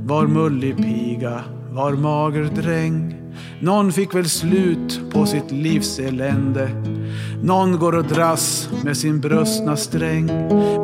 Var 0.01 0.27
mullig 0.27 0.77
piga, 0.77 1.43
var 1.71 1.93
mager 1.93 2.43
dräng? 2.43 3.15
Någon 3.61 3.91
fick 3.91 4.15
väl 4.15 4.29
slut 4.29 5.01
på 5.13 5.25
sitt 5.25 5.51
livs 5.51 5.99
elände. 5.99 6.69
Någon 7.43 7.79
går 7.79 7.95
och 7.95 8.03
dras 8.03 8.69
med 8.83 8.97
sin 8.97 9.19
brustna 9.19 9.77
sträng. 9.77 10.25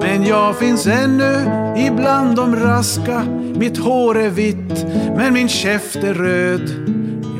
Men 0.02 0.24
jag 0.24 0.56
finns 0.56 0.88
ännu 0.88 1.34
ibland 1.78 2.36
de 2.36 2.56
raska. 2.56 3.24
Mitt 3.56 3.78
hår 3.78 4.18
är 4.18 4.30
vitt, 4.30 4.86
men 5.16 5.34
min 5.34 5.50
käft 5.50 5.96
är 5.96 6.14
röd. 6.14 6.72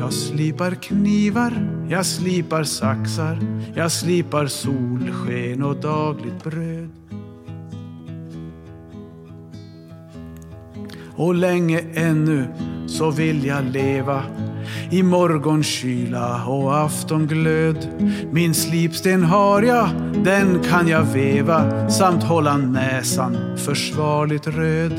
Jag 0.00 0.12
slipar 0.12 0.70
knivar, 0.70 1.52
jag 1.88 2.06
slipar 2.06 2.64
saxar. 2.64 3.38
Jag 3.74 3.92
slipar 3.92 4.46
solsken 4.46 5.62
och 5.62 5.76
dagligt 5.76 6.44
bröd. 6.44 6.85
Och 11.16 11.34
länge 11.34 11.80
ännu 11.94 12.44
så 12.86 13.10
vill 13.10 13.46
jag 13.46 13.64
leva 13.64 14.22
i 14.90 15.02
morgonkyla 15.02 16.44
och 16.46 16.76
aftonglöd. 16.76 17.88
Min 18.30 18.54
slipsten 18.54 19.22
har 19.22 19.62
jag, 19.62 19.88
den 20.24 20.62
kan 20.70 20.88
jag 20.88 21.02
veva 21.02 21.88
samt 21.90 22.22
hålla 22.22 22.56
näsan 22.56 23.36
försvarligt 23.56 24.46
röd. 24.46 24.92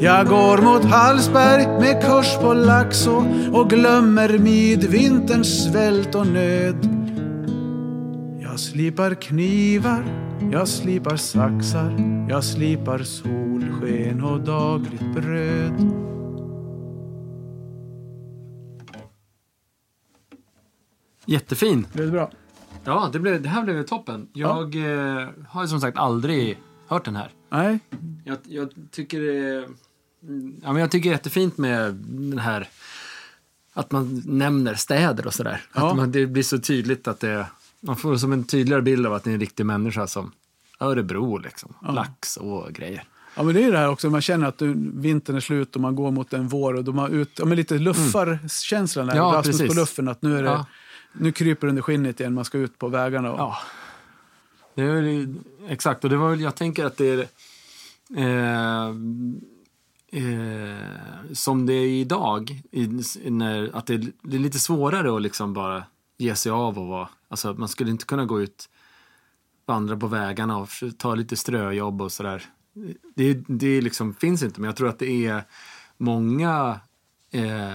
Jag 0.00 0.26
går 0.26 0.62
mot 0.62 0.84
Hallsberg 0.84 1.66
med 1.66 2.02
kurs 2.02 2.36
på 2.42 2.54
Laxå 2.54 3.24
och 3.52 3.70
glömmer 3.70 4.38
midvinterns 4.38 5.64
svält 5.64 6.14
och 6.14 6.26
nöd. 6.26 7.01
Jag 8.52 8.60
slipar 8.60 9.14
knivar, 9.14 10.04
jag 10.52 10.68
slipar 10.68 11.16
saxar, 11.16 11.96
jag 12.30 12.44
slipar 12.44 13.02
solsken 13.02 14.22
och 14.22 14.40
dagligt 14.40 15.14
bröd. 15.14 15.92
Jättefin. 21.26 21.86
Blev 21.92 22.06
det 22.06 22.12
bra? 22.12 22.30
Ja, 22.84 23.10
det, 23.12 23.18
blev, 23.18 23.42
det 23.42 23.48
här 23.48 23.62
blev 23.62 23.82
toppen. 23.82 24.28
Jag 24.32 24.74
eh, 24.74 25.28
har 25.48 25.66
som 25.66 25.80
sagt 25.80 25.98
aldrig 25.98 26.58
hört 26.86 27.04
den 27.04 27.16
här. 27.16 27.30
Nej, 27.48 27.78
Jag, 28.24 28.38
jag 28.44 28.72
tycker 28.90 29.20
det 29.20 29.64
mm, 30.22 30.60
ja, 30.62 30.72
men 30.72 30.80
jag 30.80 30.90
tycker 30.90 31.10
det 31.10 31.14
är 31.14 31.18
jättefint 31.18 31.58
med 31.58 31.94
den 31.94 32.38
här 32.38 32.68
att 33.72 33.90
man 33.90 34.22
nämner 34.24 34.74
städer 34.74 35.26
och 35.26 35.34
sådär. 35.34 35.60
Ja. 35.74 35.90
Att 35.90 35.96
man, 35.96 36.12
det 36.12 36.26
blir 36.26 36.42
så 36.42 36.58
tydligt 36.58 37.08
att 37.08 37.20
det 37.20 37.46
man 37.82 37.96
får 37.96 38.16
som 38.16 38.32
en 38.32 38.44
tydligare 38.44 38.82
bild 38.82 39.06
av 39.06 39.12
att 39.14 39.24
det 39.24 39.30
är 39.30 39.34
en 39.34 39.40
riktig 39.40 39.66
människa 39.66 40.06
som 40.06 40.32
Örebro 40.80 41.36
liksom. 41.38 41.74
Lax 41.88 42.36
och 42.36 42.72
grejer. 42.72 43.04
Ja, 43.36 43.42
men 43.42 43.54
det 43.54 43.60
är 43.60 43.64
ju 43.64 43.70
det 43.70 43.78
här 43.78 43.88
också, 43.88 44.10
man 44.10 44.20
känner 44.20 44.46
att 44.46 44.58
du, 44.58 44.74
vintern 44.94 45.36
är 45.36 45.40
slut 45.40 45.74
och 45.76 45.82
man 45.82 45.96
går 45.96 46.10
mot 46.10 46.32
en 46.32 46.48
vår 46.48 46.74
och 46.74 46.84
de 46.84 46.98
har 46.98 47.08
ut, 47.08 47.30
ja, 47.38 47.44
men 47.44 47.56
lite 47.56 47.78
luffarkänslan, 47.78 49.06
där, 49.06 49.16
Ja, 49.16 49.32
Rasmus 49.36 49.68
på 49.68 49.74
luffen, 49.74 50.08
att 50.08 50.22
nu, 50.22 50.38
är 50.38 50.42
det, 50.42 50.48
Ja. 50.48 50.66
nu 51.12 51.32
kryper 51.32 51.66
det 51.66 51.68
under 51.70 51.82
skinnet 51.82 52.20
igen, 52.20 52.34
man 52.34 52.44
ska 52.44 52.58
ut 52.58 52.78
på 52.78 52.88
vägarna. 52.88 53.32
Och, 53.32 53.38
Ja. 53.38 53.56
Det 54.74 54.82
är 54.82 54.94
väl, 54.94 55.34
exakt, 55.68 56.04
och 56.04 56.10
det 56.10 56.16
var 56.16 56.30
väl, 56.30 56.40
jag 56.40 56.54
tänker 56.54 56.84
att 56.84 56.96
det 56.96 57.08
är 57.10 57.18
eh, 58.16 58.88
eh, 60.12 60.78
som 61.32 61.66
det 61.66 61.72
är 61.74 61.86
idag, 61.88 62.62
i, 62.70 62.88
när, 63.30 63.70
att 63.76 63.86
det, 63.86 63.94
är- 63.94 64.12
det 64.22 64.36
är 64.36 64.40
lite 64.40 64.58
svårare 64.58 65.16
att 65.16 65.22
liksom 65.22 65.52
bara 65.54 65.84
ge 66.18 66.34
sig 66.34 66.52
av 66.52 66.78
och 66.78 66.86
vara, 66.86 67.08
alltså 67.32 67.54
man 67.54 67.68
skulle 67.68 67.90
inte 67.90 68.04
kunna 68.04 68.24
gå 68.24 68.42
ut, 68.42 68.68
vandra 69.66 69.96
på 69.96 70.06
vägarna 70.06 70.56
och 70.58 70.68
ta 70.98 71.14
lite 71.14 71.36
ströjobb 71.36 72.02
och 72.02 72.12
sådär. 72.12 72.44
Det, 73.14 73.44
det 73.48 73.80
liksom, 73.80 74.14
finns 74.14 74.42
inte, 74.42 74.60
men 74.60 74.68
jag 74.68 74.76
tror 74.76 74.88
att 74.88 74.98
det 74.98 75.26
är 75.26 75.44
många 75.96 76.80
eh, 77.30 77.72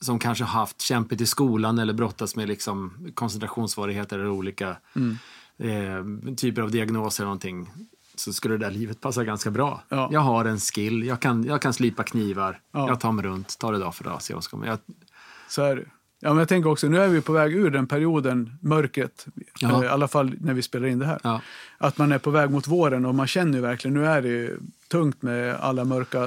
som 0.00 0.18
kanske 0.18 0.44
har 0.44 0.60
haft 0.60 0.80
kämpigt 0.80 1.20
i 1.20 1.26
skolan 1.26 1.78
eller 1.78 1.92
brottats 1.92 2.36
med 2.36 2.48
liksom 2.48 3.06
koncentrationssvårigheter 3.14 4.18
eller 4.18 4.30
olika 4.30 4.76
eh, 5.58 6.34
typer 6.36 6.62
av 6.62 6.70
diagnoser 6.70 7.22
eller 7.22 7.26
någonting 7.26 7.70
så 8.14 8.32
skulle 8.32 8.54
det 8.54 8.64
där 8.66 8.70
livet 8.70 9.00
passa 9.00 9.24
ganska 9.24 9.50
bra. 9.50 9.82
Ja. 9.88 10.08
Jag 10.12 10.20
har 10.20 10.44
en 10.44 10.58
skill, 10.60 11.04
jag 11.04 11.20
kan, 11.20 11.44
jag 11.44 11.62
kan 11.62 11.72
slipa 11.72 12.02
knivar, 12.02 12.60
Ja. 12.72 12.88
jag 12.88 13.00
tar 13.00 13.12
mig 13.12 13.24
runt, 13.24 13.58
tar 13.58 13.72
det 13.72 13.78
dag 13.78 13.94
för 13.94 14.04
dag. 14.04 14.22
Så 14.22 14.32
jag 14.32 14.42
ska, 14.42 14.66
jag, 14.66 14.78
Så 15.48 15.62
är 15.62 15.76
det. 15.76 15.84
Ja, 16.20 16.28
men 16.28 16.38
jag 16.38 16.48
tänker 16.48 16.70
också, 16.70 16.88
nu 16.88 16.98
är 16.98 17.08
vi 17.08 17.20
på 17.20 17.32
väg 17.32 17.52
ur 17.56 17.70
den 17.70 17.86
perioden, 17.86 18.52
mörkret, 18.60 19.26
Ja. 19.60 19.78
eh, 19.78 19.84
i 19.84 19.88
alla 19.88 20.08
fall 20.08 20.34
när 20.40 20.54
vi 20.54 20.62
spelar 20.62 20.88
in 20.88 20.98
det 20.98 21.06
här. 21.06 21.18
ja, 21.22 21.40
Att 21.78 21.98
man 21.98 22.12
är 22.12 22.18
på 22.18 22.30
väg 22.30 22.50
mot 22.50 22.66
våren 22.66 23.06
och 23.06 23.14
man 23.14 23.26
känner 23.26 23.60
verkligen, 23.60 23.94
nu 23.94 24.06
är 24.06 24.22
det 24.22 24.50
tungt 24.90 25.22
med 25.22 25.54
alla 25.54 25.84
mörka, 25.84 26.20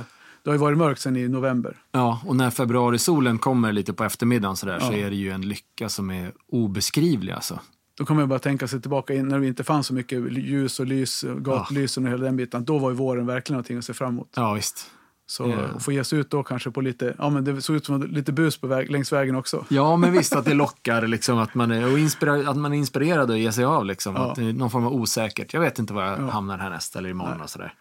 det 0.43 0.49
har 0.49 0.53
ju 0.53 0.57
varit 0.59 0.77
mörkt 0.77 1.01
sedan 1.01 1.15
i 1.15 1.27
november. 1.27 1.77
ja, 1.91 2.21
och 2.25 2.35
när 2.35 2.49
februarisolen 2.49 3.37
kommer 3.37 3.71
lite 3.71 3.93
på 3.93 4.03
eftermiddagen 4.03 4.55
så, 4.57 4.65
där, 4.65 4.79
så 4.79 4.93
Ja. 4.93 4.97
är 4.97 5.09
det 5.09 5.15
ju 5.15 5.31
en 5.31 5.41
lycka 5.41 5.89
som 5.89 6.09
är 6.11 6.31
obeskrivlig. 6.47 7.33
Alltså. 7.33 7.59
Då 7.97 8.05
kommer 8.05 8.21
jag 8.21 8.29
bara 8.29 8.39
tänka 8.39 8.67
sig 8.67 8.81
tillbaka 8.81 9.13
in 9.13 9.27
när 9.27 9.39
det 9.39 9.47
inte 9.47 9.63
fanns 9.63 9.87
så 9.87 9.93
mycket 9.93 10.31
ljus 10.37 10.79
och 10.79 10.85
lys, 10.87 11.25
gatlysen 11.37 12.05
och 12.05 12.11
hela 12.11 12.23
den 12.25 12.35
biten. 12.37 12.65
Då 12.65 12.77
var 12.79 12.89
ju 12.89 12.95
våren 12.95 13.25
verkligen 13.25 13.55
någonting 13.55 13.77
att 13.77 13.85
se 13.85 13.93
fram 13.93 14.09
emot. 14.13 14.29
Ja, 14.35 14.53
visst. 14.53 14.91
Så 15.31 15.47
yeah. 15.47 15.79
få 15.79 15.91
ge 15.91 16.03
sig 16.03 16.19
ut 16.19 16.29
då 16.29 16.43
kanske 16.43 16.71
på 16.71 16.81
lite, 16.81 17.15
ja 17.17 17.29
men 17.29 17.43
det 17.43 17.61
såg 17.61 17.75
ut 17.75 17.85
som 17.85 18.03
lite 18.03 18.31
bus 18.31 18.57
på 18.57 18.67
väg, 18.67 18.91
längs 18.91 19.13
vägen 19.13 19.35
också. 19.35 19.65
Ja, 19.69 19.97
men 19.97 20.11
visst 20.11 20.35
att 20.35 20.45
det 20.45 20.53
lockar 20.53 21.07
liksom 21.07 21.39
att 21.39 21.55
man 21.55 21.71
är, 21.71 21.91
och 21.91 21.99
inspira, 21.99 22.49
att 22.49 22.57
man 22.57 22.73
är 22.73 22.77
inspirerad 22.77 23.31
att 23.31 23.39
ge 23.39 23.51
sig 23.51 23.65
av 23.65 23.85
liksom. 23.85 24.15
Ja. 24.15 24.29
Att 24.29 24.35
det 24.35 24.43
är 24.43 24.53
någon 24.53 24.71
form 24.71 24.85
av 24.85 24.93
osäkert. 24.93 25.53
Jag 25.53 25.61
vet 25.61 25.79
inte 25.79 25.93
var 25.93 26.03
jag 26.03 26.19
ja. 26.19 26.29
hamnar 26.29 26.57
härnäst 26.57 26.95
eller 26.95 27.09
imorgon 27.09 27.33
Nej. 27.33 27.43
och 27.43 27.49
sådär. 27.49 27.73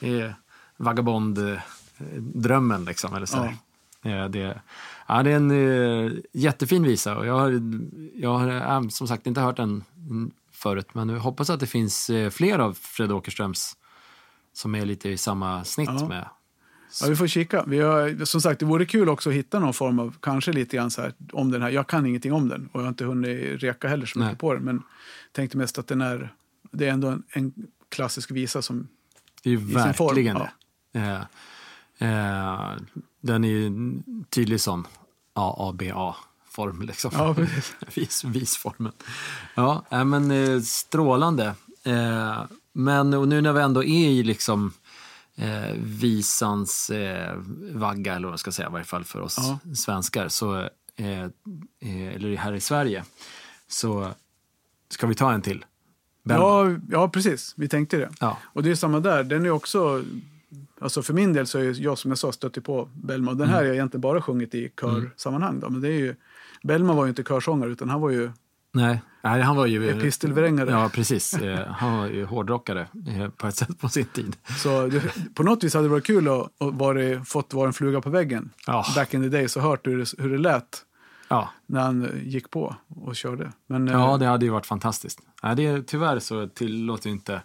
Det 0.00 0.20
är 0.20 0.34
vagabond-drömmen 0.76 2.84
liksom, 2.84 3.14
eller 3.14 3.26
så. 3.26 3.48
Ja. 4.02 4.28
Det, 4.28 4.60
ja, 5.08 5.22
det 5.22 5.30
är 5.30 5.36
en 5.36 5.50
uh, 5.50 6.12
jättefin 6.32 6.82
visa 6.82 7.16
och 7.16 7.26
jag 7.26 7.38
har, 7.38 7.60
jag 8.14 8.38
har 8.38 8.48
äh, 8.48 8.88
som 8.88 9.08
sagt 9.08 9.26
inte 9.26 9.40
hört 9.40 9.56
den 9.56 9.84
förut, 10.52 10.88
men 10.92 11.08
jag 11.08 11.20
hoppas 11.20 11.50
att 11.50 11.60
det 11.60 11.66
finns 11.66 12.10
fler 12.30 12.58
av 12.58 12.78
Fred 12.80 13.12
Åkerströms 13.12 13.76
som 14.52 14.74
är 14.74 14.86
lite 14.86 15.08
i 15.08 15.18
samma 15.18 15.64
snitt 15.64 15.90
ja. 16.00 16.08
med 16.08 16.28
Ja, 17.00 17.08
vi 17.08 17.16
får 17.16 17.26
kika. 17.26 17.64
Vi 17.66 17.80
har, 17.80 18.24
som 18.24 18.40
sagt, 18.40 18.60
det 18.60 18.66
vore 18.66 18.86
kul 18.86 19.08
också 19.08 19.30
att 19.30 19.36
hitta 19.36 19.58
någon 19.58 19.74
form 19.74 19.98
av, 19.98 20.14
kanske 20.20 20.52
lite 20.52 20.76
grann 20.76 20.90
så 20.90 21.02
här, 21.02 21.12
om 21.32 21.50
den 21.50 21.62
här. 21.62 21.70
Jag 21.70 21.86
kan 21.86 22.06
ingenting 22.06 22.32
om 22.32 22.48
den 22.48 22.68
och 22.72 22.80
jag 22.80 22.84
har 22.84 22.88
inte 22.88 23.04
hunnit 23.04 23.62
reka 23.62 23.88
heller 23.88 24.06
så 24.06 24.18
mycket 24.18 24.32
Nej. 24.32 24.38
på 24.38 24.54
den. 24.54 24.62
Men 24.62 24.82
tänkte 25.32 25.56
mest 25.56 25.78
att 25.78 25.86
den 25.86 26.00
är, 26.00 26.32
det 26.70 26.86
är 26.86 26.92
ändå 26.92 27.08
en, 27.08 27.22
en 27.28 27.52
klassisk 27.88 28.30
visa 28.30 28.62
som 28.62 28.88
Det 29.42 29.50
är 29.50 29.50
ju 29.50 29.56
verkligen 29.56 30.36
det. 30.36 30.50
Ja. 30.92 31.26
Eh, 31.98 32.60
eh, 32.68 32.76
den 33.20 33.44
är 33.44 33.48
ju 33.48 33.72
tydlig 34.30 34.60
sån 34.60 34.86
AABA-form 35.34 36.82
liksom. 36.82 37.10
Ja. 37.14 37.36
Vis, 37.94 38.24
visformen. 38.24 38.92
Ja, 39.54 39.84
äh, 39.90 40.04
men 40.04 40.30
eh, 40.30 40.60
strålande. 40.60 41.54
Eh, 41.82 42.42
men 42.72 43.14
och 43.14 43.28
nu 43.28 43.40
när 43.40 43.52
vi 43.52 43.60
ändå 43.60 43.84
är 43.84 44.08
i 44.08 44.22
liksom 44.22 44.72
eh, 45.38 45.74
visans 45.76 46.90
eh, 46.90 47.36
vagga, 47.72 48.14
eller 48.14 48.24
vad 48.24 48.32
man 48.32 48.38
ska 48.38 48.52
säga, 48.52 48.68
i 48.68 48.72
varje 48.72 48.84
fall 48.84 49.04
för 49.04 49.20
oss 49.20 49.36
ja. 49.38 49.74
svenskar, 49.74 50.28
så, 50.28 50.56
eh, 50.96 51.22
eh, 51.80 52.14
eller 52.14 52.36
här 52.36 52.52
i 52.52 52.60
Sverige, 52.60 53.04
så 53.68 54.08
ska 54.88 55.06
vi 55.06 55.14
ta 55.14 55.32
en 55.32 55.42
till. 55.42 55.64
Ja, 56.22 56.76
ja, 56.90 57.08
precis. 57.08 57.54
Vi 57.56 57.68
tänkte 57.68 57.96
det. 57.96 58.10
Ja. 58.20 58.38
Och 58.44 58.62
det 58.62 58.70
är 58.70 58.74
samma 58.74 59.00
där. 59.00 59.24
Den 59.24 59.46
är 59.46 59.50
också... 59.50 60.04
Alltså 60.80 61.02
för 61.02 61.14
min 61.14 61.32
del 61.32 61.46
så 61.46 61.58
är 61.58 61.82
jag 61.82 61.98
som 61.98 62.10
jag 62.10 62.18
sa 62.18 62.32
stött 62.32 62.64
på 62.64 62.88
Bellman. 62.94 63.38
Den 63.38 63.48
här 63.48 63.54
mm. 63.54 63.58
har 63.58 63.64
jag 63.64 63.74
egentligen 63.74 64.00
bara 64.00 64.22
sjungit 64.22 64.54
i 64.54 64.72
körsammanhang. 64.80 65.60
Då. 65.60 65.70
Men 65.70 65.80
det 65.80 65.88
är 65.88 65.98
ju, 65.98 66.14
Bellman 66.62 66.96
var 66.96 67.04
ju 67.04 67.08
inte 67.08 67.22
körsångare 67.22 67.70
utan 67.70 67.88
han 67.88 68.00
var 68.00 68.10
ju 68.10 68.30
Nej, 68.72 69.00
Nej 69.22 69.42
han 69.42 69.56
var 69.56 69.66
ju... 69.66 69.90
Epistelvrängare. 69.90 70.70
Ja, 70.70 70.90
precis. 70.94 71.34
Eh, 71.34 71.66
han 71.66 71.98
var 71.98 72.06
ju 72.06 72.24
hårdrockare 72.24 72.88
eh, 73.08 73.28
på 73.28 73.46
ett 73.46 73.56
sätt 73.56 73.80
på 73.80 73.88
sin 73.88 74.04
tid. 74.04 74.36
Så 74.58 74.86
det, 74.86 75.02
på 75.34 75.42
något 75.42 75.64
vis 75.64 75.74
hade 75.74 75.86
det 75.86 75.90
varit 75.90 76.06
kul 76.06 76.28
att, 76.28 76.62
att 76.62 76.74
vara, 76.74 77.24
fått 77.24 77.54
vara 77.54 77.66
en 77.66 77.72
fluga 77.72 78.00
på 78.00 78.10
väggen. 78.10 78.50
Ja. 78.66 78.84
Back 78.94 79.14
in 79.14 79.22
the 79.22 79.28
days 79.28 79.56
och 79.56 79.62
hört 79.62 79.86
hur 79.86 79.98
det, 79.98 80.22
hur 80.22 80.30
det 80.30 80.38
lät 80.38 80.84
ja. 81.28 81.48
när 81.66 81.80
han 81.80 82.10
gick 82.24 82.50
på 82.50 82.76
och 82.88 83.16
körde. 83.16 83.52
Men, 83.66 83.86
ja, 83.86 84.12
eh, 84.12 84.18
det 84.18 84.26
hade 84.26 84.44
ju 84.44 84.50
varit 84.50 84.66
fantastiskt. 84.66 85.20
Nej, 85.42 85.56
det, 85.56 85.82
tyvärr 85.82 86.18
så 86.18 86.46
tillåter 86.46 87.10
inte 87.10 87.42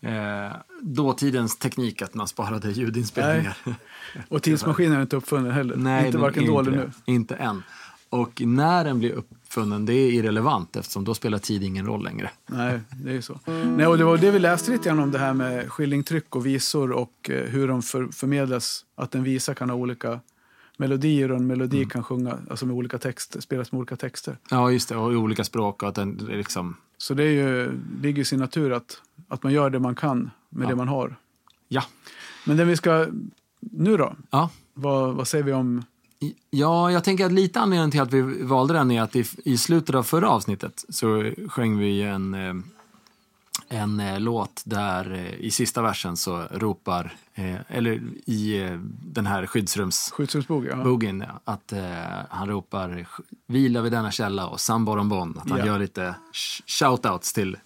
eh, 0.00 0.56
dåtidens 0.82 1.58
teknik 1.58 2.02
att 2.02 2.14
man 2.14 2.28
sparade 2.28 2.70
ljudinspelningar. 2.70 3.56
Nej. 3.64 3.74
Och 4.28 4.42
tidsmaskinen 4.42 4.96
är 4.96 5.02
inte 5.02 5.16
uppfunnen 5.16 5.52
heller. 5.52 5.76
Nej, 5.76 6.06
inte 6.06 6.18
varken 6.18 6.46
då 6.46 6.60
eller 6.60 6.70
nu. 6.70 6.90
Inte 7.04 7.34
än. 7.34 7.62
Och 8.10 8.40
när 8.40 8.84
den 8.84 8.98
blir 8.98 9.12
uppfunnen, 9.12 9.86
det 9.86 9.92
är 9.92 10.12
irrelevant 10.12 10.76
eftersom 10.76 11.04
då 11.04 11.14
spelar 11.14 11.38
tid 11.38 11.62
ingen 11.62 11.86
roll 11.86 12.04
längre. 12.04 12.30
Nej, 12.46 12.80
det 13.04 13.16
är 13.16 13.20
så. 13.20 13.40
Nej, 13.76 13.86
och 13.86 13.98
det 13.98 14.04
var 14.04 14.18
det 14.18 14.30
vi 14.30 14.38
läste 14.38 14.70
lite 14.70 14.88
grann 14.88 14.98
om 14.98 15.10
det 15.10 15.18
här 15.18 15.34
med 15.34 15.72
skillingtryck 15.72 16.36
och 16.36 16.46
visor 16.46 16.92
och 16.92 17.30
eh, 17.30 17.44
hur 17.44 17.68
de 17.68 17.82
för, 17.82 18.06
förmedlas. 18.06 18.84
Att 18.94 19.14
en 19.14 19.22
visa 19.22 19.54
kan 19.54 19.70
ha 19.70 19.76
olika 19.76 20.20
melodier 20.76 21.30
och 21.30 21.36
en 21.36 21.46
melodi 21.46 21.76
mm. 21.76 21.88
kan 21.88 22.04
sjunga, 22.04 22.38
alltså 22.50 22.66
med 22.66 22.76
olika 22.76 22.98
texter, 22.98 23.40
spelas 23.40 23.72
med 23.72 23.78
olika 23.78 23.96
texter. 23.96 24.38
Ja, 24.50 24.70
just 24.70 24.88
det, 24.88 24.96
och 24.96 25.12
i 25.12 25.16
olika 25.16 25.44
språk. 25.44 25.82
Och 25.82 25.88
att 25.88 25.94
den 25.94 26.28
liksom... 26.28 26.76
Så 26.98 27.14
det 27.14 27.22
är 27.22 27.32
ju, 27.32 27.80
ligger 28.02 28.22
i 28.22 28.24
sin 28.24 28.38
natur 28.38 28.72
att, 28.72 29.02
att 29.28 29.42
man 29.42 29.52
gör 29.52 29.70
det 29.70 29.78
man 29.78 29.94
kan 29.94 30.30
med 30.48 30.64
ja. 30.64 30.68
det 30.68 30.76
man 30.76 30.88
har. 30.88 31.16
Ja. 31.68 31.84
Men 32.46 32.56
den 32.56 32.68
vi 32.68 32.76
ska, 32.76 33.06
nu 33.60 33.96
då? 33.96 34.14
Ja. 34.30 34.50
Vad, 34.74 35.14
vad 35.14 35.28
säger 35.28 35.44
vi 35.44 35.52
om 35.52 35.84
Ja, 36.50 36.90
jag 36.90 37.04
tänker 37.04 37.26
att 37.26 37.32
lite 37.32 37.60
anledningen 37.60 37.90
till 37.90 38.00
att 38.00 38.12
vi 38.12 38.42
valde 38.42 38.74
den 38.74 38.90
är 38.90 39.02
att 39.02 39.16
i, 39.16 39.24
i 39.44 39.58
slutet 39.58 39.94
av 39.94 40.02
förra 40.02 40.30
avsnittet 40.30 40.84
så 40.88 41.32
sjöng 41.48 41.78
vi 41.78 42.02
en, 42.02 42.34
eh, 42.34 42.54
en 43.68 44.00
eh, 44.00 44.20
låt 44.20 44.62
där 44.64 45.12
eh, 45.12 45.34
i 45.34 45.50
sista 45.50 45.82
versen 45.82 46.16
så 46.16 46.42
ropar, 46.50 47.16
eller 47.68 47.92
i 48.26 48.68
den 49.02 49.26
här 49.26 49.46
skyddsrums... 49.46 50.10
Skyddsrumsbogen, 50.10 51.20
ja. 51.20 51.40
Att 51.44 51.72
han 52.28 52.48
ropar 52.48 53.06
vila 53.46 53.82
vid 53.82 53.92
denna 53.92 54.10
källa 54.10 54.46
och 54.46 54.60
samborombon. 54.60 55.38
Att 55.38 55.50
han 55.50 55.58
ja. 55.58 55.66
gör 55.66 55.78
lite 55.78 56.14
shoutouts 56.66 57.32
till 57.32 57.56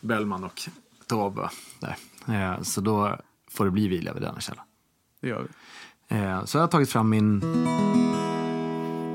Bellman 0.00 0.44
och 0.44 0.62
Taube. 1.06 1.50
så 2.62 2.80
då 2.80 3.18
får 3.50 3.64
det 3.64 3.70
bli 3.70 3.88
vila 3.88 4.12
vid 4.12 4.22
denna 4.22 4.40
källa. 4.40 4.62
Det 5.20 5.28
gör 5.28 5.42
vi. 5.42 5.48
Eh, 6.08 6.44
så 6.44 6.58
jag 6.58 6.62
har 6.62 6.68
tagit 6.68 6.90
fram 6.90 7.10
min, 7.10 7.40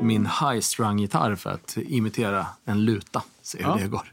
min 0.02 0.26
high-strung-gitarr 0.26 1.36
för 1.36 1.50
att 1.50 1.78
imitera 1.78 2.46
en 2.66 2.86
luta. 2.86 3.24
Se 3.42 3.58
hur 3.58 3.70
ja. 3.70 3.78
det 3.82 3.88
går. 3.88 4.12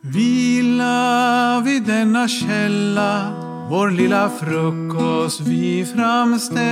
Vila 0.00 1.60
vid 1.64 1.82
denna 1.82 2.28
källa 2.28 3.32
vår 3.70 3.90
lilla 3.90 4.30
frukost 4.30 5.40
vi 5.40 5.84
framställa 5.94 6.66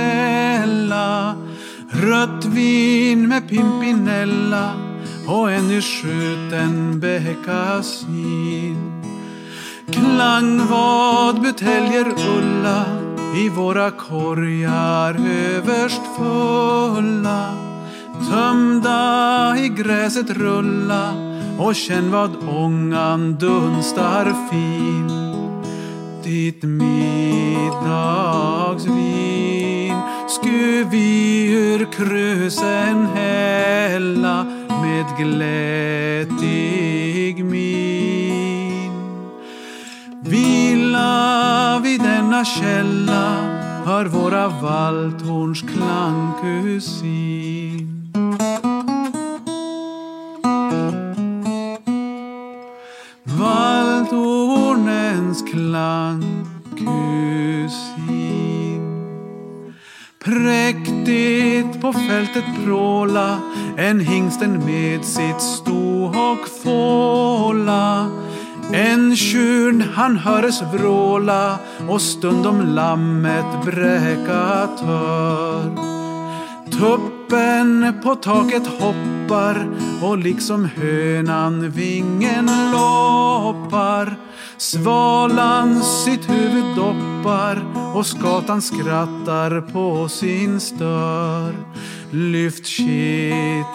Rött 2.01 2.45
vin 2.45 3.27
med 3.27 3.49
Pimpinella 3.49 4.73
och 5.27 5.51
en 5.51 5.67
nyskjuten 5.67 6.99
beckasin. 6.99 9.03
Klangvad 9.91 11.41
buteljer 11.41 12.13
Ulla 12.37 12.85
i 13.35 13.49
våra 13.49 13.91
korgar 13.91 15.15
överst 15.55 16.01
fulla. 16.17 17.53
Tömda 18.29 19.55
i 19.57 19.69
gräset 19.69 20.29
rulla 20.29 21.13
och 21.57 21.75
känn 21.75 22.11
vad 22.11 22.49
ångan 22.49 23.35
dunstar 23.35 24.49
fin. 24.49 25.09
Ditt 26.23 26.63
middagsvin 26.63 29.28
vi 30.89 31.51
ur 31.51 31.91
krusen 31.91 33.05
hälla 33.05 34.45
med 34.69 35.05
glättig 35.17 36.25
min. 37.45 38.91
Vila 40.23 41.79
vid 41.83 42.01
denna 42.01 42.45
källa 42.45 43.35
hör 43.85 44.05
våra 44.05 44.47
valthorns 44.47 45.61
klangkusin. 45.61 46.99
Valthornens 53.23 55.43
klang 55.51 56.28
Präktigt 60.29 61.81
på 61.81 61.93
fältet 61.93 62.43
pråla 62.65 63.39
en 63.77 63.99
hingsten 63.99 64.65
med 64.65 65.05
sitt 65.05 65.41
sto 65.41 66.05
och 66.05 66.47
fåla. 66.63 68.09
En 68.73 69.15
tjurn 69.15 69.83
han 69.93 70.17
höres 70.17 70.61
vråla 70.61 71.57
och 71.87 72.01
stundom 72.01 72.61
lammet 72.61 73.65
bräka 73.65 74.67
tör. 74.79 75.75
Tuppen 76.71 77.93
på 78.03 78.15
taket 78.15 78.67
hoppar 78.67 79.67
och 80.03 80.17
liksom 80.17 80.65
hönan 80.75 81.69
vingen 81.71 82.45
loppar 82.71 84.28
Svalan 84.59 85.83
sitt 85.83 86.29
huvud 86.29 86.75
doppar 86.75 87.65
och 87.95 88.05
skatan 88.05 88.61
skrattar 88.61 89.61
på 89.61 90.09
sin 90.09 90.59
stör. 90.59 91.53
Lyft 92.11 92.65
kitteln, 92.65 93.65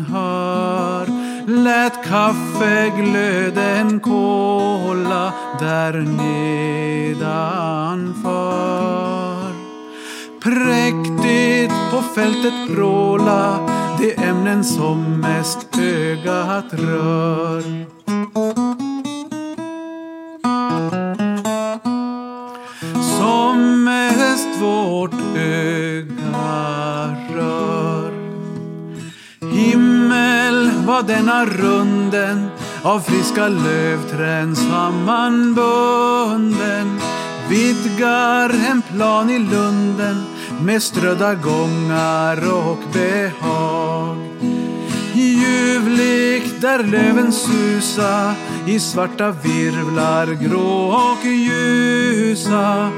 hör 0.00 1.06
lät 1.46 2.04
kaffeglöden 2.04 4.00
kola 4.00 5.32
där 5.60 5.92
nedanför. 5.92 7.34
Präktigt 10.42 11.74
på 11.90 12.02
fältet 12.14 12.68
bråla 12.68 13.58
de 13.98 14.14
ämnen 14.14 14.64
som 14.64 15.20
mest 15.20 15.78
ögat 15.78 16.72
rör. 16.72 17.93
Var 30.86 31.02
denna 31.02 31.46
runden 31.46 32.50
av 32.82 33.00
friska 33.00 33.48
lövträn 33.48 34.56
sammanbunden 34.56 37.00
vidgar 37.48 38.50
en 38.70 38.82
plan 38.82 39.30
i 39.30 39.38
lunden 39.38 40.24
med 40.60 40.82
strödda 40.82 41.34
gångar 41.34 42.52
och 42.52 42.78
behag. 42.92 44.16
Ljuvligt 45.14 46.60
där 46.60 46.82
löven 46.82 47.32
susa 47.32 48.34
i 48.66 48.80
svarta 48.80 49.30
virvlar 49.30 50.26
grå 50.26 50.86
och 50.86 51.26
ljusa. 51.26 52.90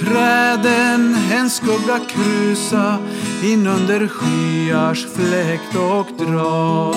Träden 0.00 1.16
en 1.32 1.50
skugga 1.50 2.00
krusa 2.08 2.98
in 3.42 3.66
under 3.66 4.08
skyars 4.08 5.06
fläkt 5.14 5.76
och 5.76 6.26
drag. 6.26 6.94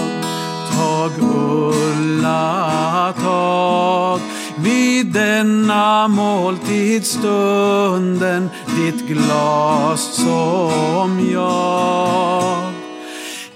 Tag 0.77 1.11
Ulla, 1.19 3.13
tag. 3.23 4.19
Vid 4.57 5.05
denna 5.05 6.07
måltidsstunden 6.07 8.49
ditt 8.77 9.07
glas 9.07 10.15
som 10.15 11.29
jag. 11.33 12.71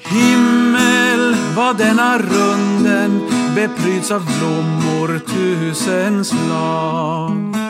Himmel 0.02 1.36
vad 1.56 1.78
denna 1.78 2.18
runden 2.18 3.22
bepryds 3.56 4.12
av 4.12 4.26
blommor 4.26 5.20
tusen 5.20 6.26
slag. 6.26 7.61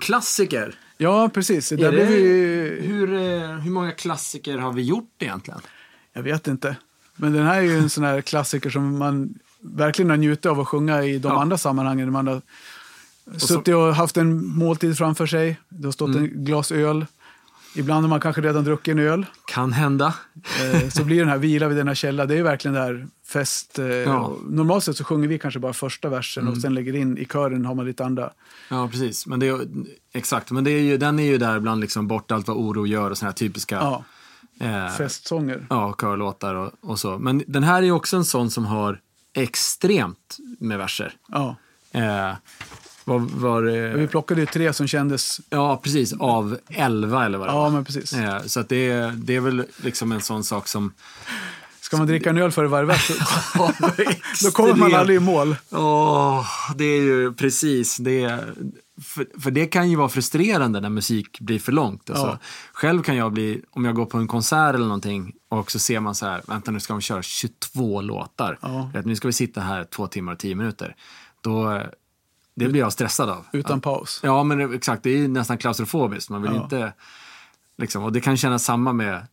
Klassiker. 0.00 0.74
ja 0.96 1.28
precis. 1.34 1.68
Det, 1.68 1.90
vi, 1.90 2.04
hur, 2.82 3.14
eh, 3.14 3.50
hur 3.58 3.70
många 3.70 3.92
klassiker 3.92 4.58
har 4.58 4.72
vi 4.72 4.82
gjort 4.82 5.12
egentligen? 5.18 5.60
jag 6.12 6.22
vet 6.22 6.46
inte. 6.48 6.76
Men 7.16 7.32
den 7.32 7.46
här 7.46 7.56
är 7.58 7.62
ju 7.62 7.78
en 7.78 7.90
sån 7.90 8.04
här 8.04 8.20
klassiker 8.20 8.70
som 8.70 8.98
man 8.98 9.34
verkligen 9.60 10.10
har 10.10 10.16
njutit 10.16 10.46
av 10.46 10.60
att 10.60 10.68
sjunga 10.68 11.02
i 11.04 11.18
de 11.18 11.28
Ja. 11.28 11.40
andra 11.40 11.58
sammanhangen. 11.58 12.12
Man 12.12 12.26
har 12.26 12.42
suttit 13.38 13.74
och 13.74 13.94
haft 13.94 14.16
en 14.16 14.46
måltid 14.46 14.98
framför 14.98 15.26
sig. 15.26 15.56
Det 15.68 15.84
har 15.86 15.92
stått 15.92 16.08
Mm. 16.16 16.24
en 16.24 16.44
glas 16.44 16.72
öl. 16.72 17.06
Ibland 17.74 18.04
har 18.04 18.08
man 18.08 18.20
kanske 18.20 18.42
redan 18.42 18.64
druckit 18.64 18.92
en 18.92 18.98
öl. 18.98 19.26
Kan 19.46 19.72
hända. 19.72 20.14
Eh, 20.62 20.88
så 20.88 21.04
blir 21.04 21.18
den 21.20 21.28
här 21.28 21.38
vila 21.38 21.68
vid 21.68 21.76
denna 21.76 21.94
källa, 21.94 22.26
det 22.26 22.38
är 22.38 22.42
verkligen 22.42 22.74
det 22.74 22.80
här 22.80 23.06
fest. 23.26 23.78
Eh, 23.78 23.86
Ja. 23.86 24.36
Normalt 24.48 24.84
sett 24.84 24.96
så 24.96 25.04
sjunger 25.04 25.28
vi 25.28 25.38
kanske 25.38 25.60
bara 25.60 25.72
första 25.72 26.08
versen 26.08 26.42
Mm. 26.42 26.54
och 26.54 26.60
sen 26.60 26.74
lägger 26.74 26.94
in 26.96 27.18
i 27.18 27.24
kören 27.24 27.64
har 27.64 27.74
man 27.74 27.86
lite 27.86 28.04
andra. 28.04 28.30
Ja, 28.70 28.88
precis. 28.88 29.26
Men 29.26 29.40
det 29.40 29.48
är, 29.48 29.60
exakt, 30.12 30.50
men 30.50 30.64
det 30.64 30.70
är 30.70 30.80
ju, 30.82 30.96
den 30.96 31.18
är 31.18 31.24
ju 31.24 31.38
där 31.38 31.60
bland 31.60 31.80
liksom 31.80 32.06
bort 32.08 32.30
allt 32.32 32.48
vad 32.48 32.56
oro 32.56 32.86
gör 32.86 33.10
och 33.10 33.18
såna 33.18 33.28
här 33.30 33.34
typiska 33.36 33.74
Ja, 33.76 34.04
eh, 34.60 34.96
festsånger. 34.96 35.66
ja, 35.70 35.94
körlåtar 36.00 36.54
och, 36.54 36.70
och 36.80 36.98
så. 36.98 37.18
Men 37.18 37.42
den 37.46 37.62
här 37.62 37.78
är 37.78 37.86
ju 37.86 37.92
också 37.92 38.16
en 38.16 38.24
sån 38.24 38.50
som 38.50 38.66
har 38.66 39.00
extremt 39.34 40.36
med 40.58 40.78
verser. 40.78 41.12
Ja. 41.28 41.56
Eh, 41.92 42.32
var, 43.08 43.18
var, 43.18 43.62
Vi 43.96 44.06
plockade 44.06 44.40
ju 44.40 44.46
tre 44.46 44.72
som 44.72 44.86
kändes, 44.86 45.40
ja, 45.50 45.80
precis. 45.82 46.12
Av 46.12 46.58
elva 46.68 47.24
eller 47.26 47.38
vad 47.38 47.48
det 47.48 47.52
ja 47.52 47.60
var. 47.62 47.70
men 47.70 47.84
precis. 47.84 48.12
Eh, 48.12 48.42
så 48.42 48.60
att 48.60 48.68
det, 48.68 48.90
är- 48.90 49.12
det 49.16 49.36
är 49.36 49.40
väl 49.40 49.64
liksom 49.82 50.12
en 50.12 50.20
sån 50.20 50.44
sak 50.44 50.68
som... 50.68 50.92
Ska 51.80 51.96
man 51.96 52.06
dricka 52.06 52.30
en 52.30 52.38
öl 52.38 52.50
före 52.52 52.66
varje 52.68 52.86
vers, 52.86 53.10
Ja, 53.54 53.72
då 54.44 54.50
kommer 54.50 54.74
man 54.74 54.94
aldrig 54.94 55.16
i 55.16 55.20
mål. 55.20 55.56
Åh, 55.70 56.46
det 56.76 56.84
är 56.84 57.02
ju 57.02 57.32
precis 57.32 57.96
det. 57.96 58.40
För, 59.02 59.40
för 59.40 59.50
det 59.50 59.66
kan 59.66 59.90
ju 59.90 59.96
vara 59.96 60.08
frustrerande 60.08 60.80
när 60.80 60.88
musik 60.90 61.40
blir 61.40 61.58
för 61.58 61.72
långt. 61.72 62.10
Alltså, 62.10 62.26
Ja. 62.26 62.38
Själv 62.72 63.02
kan 63.02 63.16
jag 63.16 63.32
bli, 63.32 63.62
om 63.70 63.84
jag 63.84 63.94
går 63.94 64.06
på 64.06 64.18
en 64.18 64.28
konsert 64.28 64.74
eller 64.74 64.84
någonting 64.84 65.32
och 65.48 65.70
så 65.70 65.78
ser 65.78 66.00
man 66.00 66.14
så 66.14 66.26
här, 66.26 66.42
vänta 66.46 66.70
nu 66.70 66.80
ska 66.80 66.92
de 66.92 67.00
köra 67.00 67.22
22 67.22 68.00
låtar. 68.00 68.58
Ja. 68.62 68.90
Vet, 68.94 69.04
nu 69.06 69.16
ska 69.16 69.28
vi 69.28 69.32
sitta 69.32 69.60
här 69.60 69.84
två 69.84 70.06
timmar 70.06 70.32
och 70.32 70.38
tio 70.38 70.54
minuter. 70.54 70.94
Då, 71.40 71.82
det 72.58 72.68
blir 72.68 72.80
jag 72.80 72.92
stressad 72.92 73.28
av. 73.30 73.44
Utan 73.52 73.80
paus. 73.80 74.20
Ja, 74.22 74.42
men 74.44 74.74
exakt. 74.74 75.02
Det 75.02 75.10
är 75.24 75.28
nästan 75.28 75.58
klaustrofobiskt. 75.58 76.30
Man 76.30 76.42
vill 76.42 76.52
Ja. 76.54 76.62
inte... 76.62 76.92
Liksom, 77.78 78.02
och 78.04 78.12
det 78.12 78.20
kan 78.20 78.36
kännas 78.36 78.64
samma 78.64 78.92
med... 78.92 79.26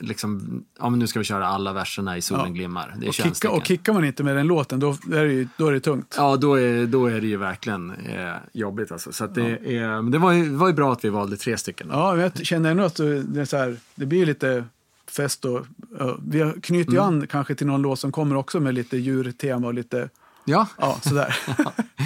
Liksom, 0.00 0.62
ja, 0.80 0.90
men 0.90 0.98
nu 0.98 1.06
ska 1.06 1.18
vi 1.18 1.24
köra 1.24 1.46
alla 1.46 1.72
verserna 1.72 2.16
i 2.16 2.22
Solen 2.22 2.46
Ja. 2.46 2.52
glimmar. 2.52 2.94
Det 2.98 3.06
är 3.06 3.08
Och, 3.08 3.14
kicka, 3.14 3.50
och 3.50 3.64
kickar 3.66 3.92
man 3.92 4.04
inte 4.04 4.22
med 4.24 4.36
den 4.36 4.46
låten, 4.46 4.80
då 4.80 4.90
är 4.90 5.24
det, 5.24 5.32
ju, 5.32 5.48
då 5.56 5.66
är 5.66 5.72
det 5.72 5.80
tungt. 5.80 6.14
Ja, 6.18 6.36
då 6.36 6.54
är, 6.60 6.86
då 6.86 7.06
är 7.06 7.20
det 7.20 7.26
ju 7.26 7.36
verkligen 7.36 7.90
eh, 7.90 8.34
jobbigt. 8.52 8.92
Alltså. 8.92 9.12
Så 9.12 9.26
det, 9.26 9.76
är, 9.76 9.88
men 10.02 10.10
det, 10.10 10.18
var 10.18 10.32
ju, 10.32 10.44
det 10.50 10.56
var 10.56 10.66
ju 10.68 10.74
bra 10.74 10.92
att 10.92 11.04
vi 11.04 11.08
valde 11.08 11.36
tre 11.36 11.56
stycken. 11.56 11.88
Ja, 11.92 12.12
men 12.12 12.20
jag 12.20 12.46
känner 12.46 12.70
ändå 12.70 12.84
att 12.84 12.96
det, 12.96 13.40
är 13.40 13.44
så 13.44 13.56
här, 13.56 13.76
det 13.94 14.06
blir 14.06 14.26
lite 14.26 14.64
fest 15.10 15.44
och 15.44 15.66
ja, 15.98 16.16
vi 16.26 16.52
knyter 16.62 16.92
ju 16.92 16.98
Mm. 16.98 17.08
an 17.14 17.26
kanske 17.26 17.54
till 17.54 17.66
någon 17.66 17.82
låt 17.82 17.98
som 18.00 18.12
kommer 18.12 18.36
också 18.36 18.60
med 18.60 18.74
lite 18.74 18.96
djurtema 18.96 19.66
och 19.66 19.74
lite, 19.74 20.08
Ja, 20.44 20.66
ja 20.78 20.98
sådär. 21.02 21.36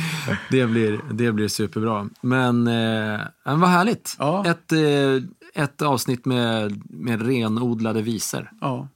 det 0.51 0.67
blir, 0.67 1.01
det 1.13 1.33
blir 1.33 1.49
superbra. 1.49 2.09
Men, 2.21 2.67
eh, 2.67 3.21
men 3.45 3.61
vad 3.61 3.71
härligt. 3.71 4.17
Ja. 4.19 4.45
Ett, 4.47 4.73
eh, 4.73 5.63
ett 5.63 5.83
avsnitt 5.83 6.25
med, 6.25 6.83
med 6.91 7.27
renodlade 7.27 8.03
visor. 8.03 8.51
ja. 8.61 8.89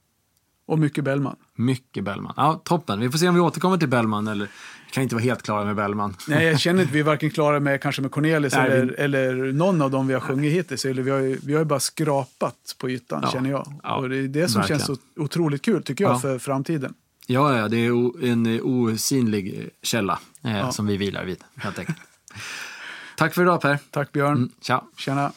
Och 0.65 0.79
mycket 0.79 1.03
Bellman. 1.03 1.35
Mycket 1.55 2.03
Bellman. 2.03 2.33
Ja, 2.37 2.61
toppen. 2.65 2.99
Vi 2.99 3.09
får 3.11 3.17
se 3.17 3.27
om 3.29 3.35
vi 3.35 3.41
återkommer 3.41 3.77
till 3.77 3.87
Bellman. 3.89 4.27
Eller 4.27 4.45
vi 4.85 4.91
kan 4.91 5.03
inte 5.03 5.15
vara 5.15 5.23
helt 5.23 5.43
klara 5.43 5.65
med 5.65 5.75
Bellman. 5.75 6.15
Nej, 6.27 6.45
jag 6.45 6.59
känner 6.59 6.81
inte 6.81 6.93
vi 6.93 6.99
är 6.99 7.03
varken 7.13 7.29
klara 7.29 7.59
med 7.59 7.81
kanske 7.81 8.01
med 8.01 8.11
Cornelis 8.11 8.53
Nej, 8.55 8.71
eller, 8.71 8.85
vi- 8.85 8.93
eller 8.95 9.51
någon 9.53 9.81
av 9.81 9.91
dem 9.91 10.07
vi 10.07 10.13
har 10.13 10.21
sjungit 10.21 10.53
hittills. 10.53 10.85
Eller 10.85 11.01
vi, 11.03 11.11
har 11.11 11.19
ju, 11.19 11.39
vi 11.43 11.53
har 11.53 11.59
ju 11.59 11.65
bara 11.65 11.79
skrapat 11.79 12.75
på 12.79 12.89
ytan, 12.89 13.19
Ja. 13.23 13.31
känner 13.31 13.49
jag. 13.49 13.73
Ja, 13.83 13.95
och 13.95 14.09
det 14.09 14.17
är 14.17 14.27
det 14.27 14.47
som 14.47 14.59
verkligen. 14.59 14.79
känns 14.79 14.99
så 14.99 15.21
otroligt 15.21 15.61
kul, 15.61 15.83
tycker 15.83 16.03
jag, 16.03 16.13
Ja. 16.13 16.19
för 16.19 16.39
framtiden. 16.39 16.93
Ja, 17.31 17.57
ja, 17.57 17.67
det 17.67 17.77
är 17.77 18.25
en 18.25 18.45
eh, 18.45 18.61
osynlig 18.63 19.59
eh, 19.59 19.65
källa 19.83 20.19
eh, 20.43 20.57
Ja. 20.57 20.71
som 20.71 20.87
vi 20.87 20.97
vilar 20.97 21.25
vid, 21.25 21.43
helt 21.55 21.79
enkelt. 21.79 21.97
Tack 23.17 23.33
för 23.33 23.41
idag 23.41 23.61
Per. 23.61 23.79
Tack 23.91 24.11
Björn. 24.11 24.37
Mm, 24.37 24.49
tja. 24.61 24.83
Tjena. 24.97 25.31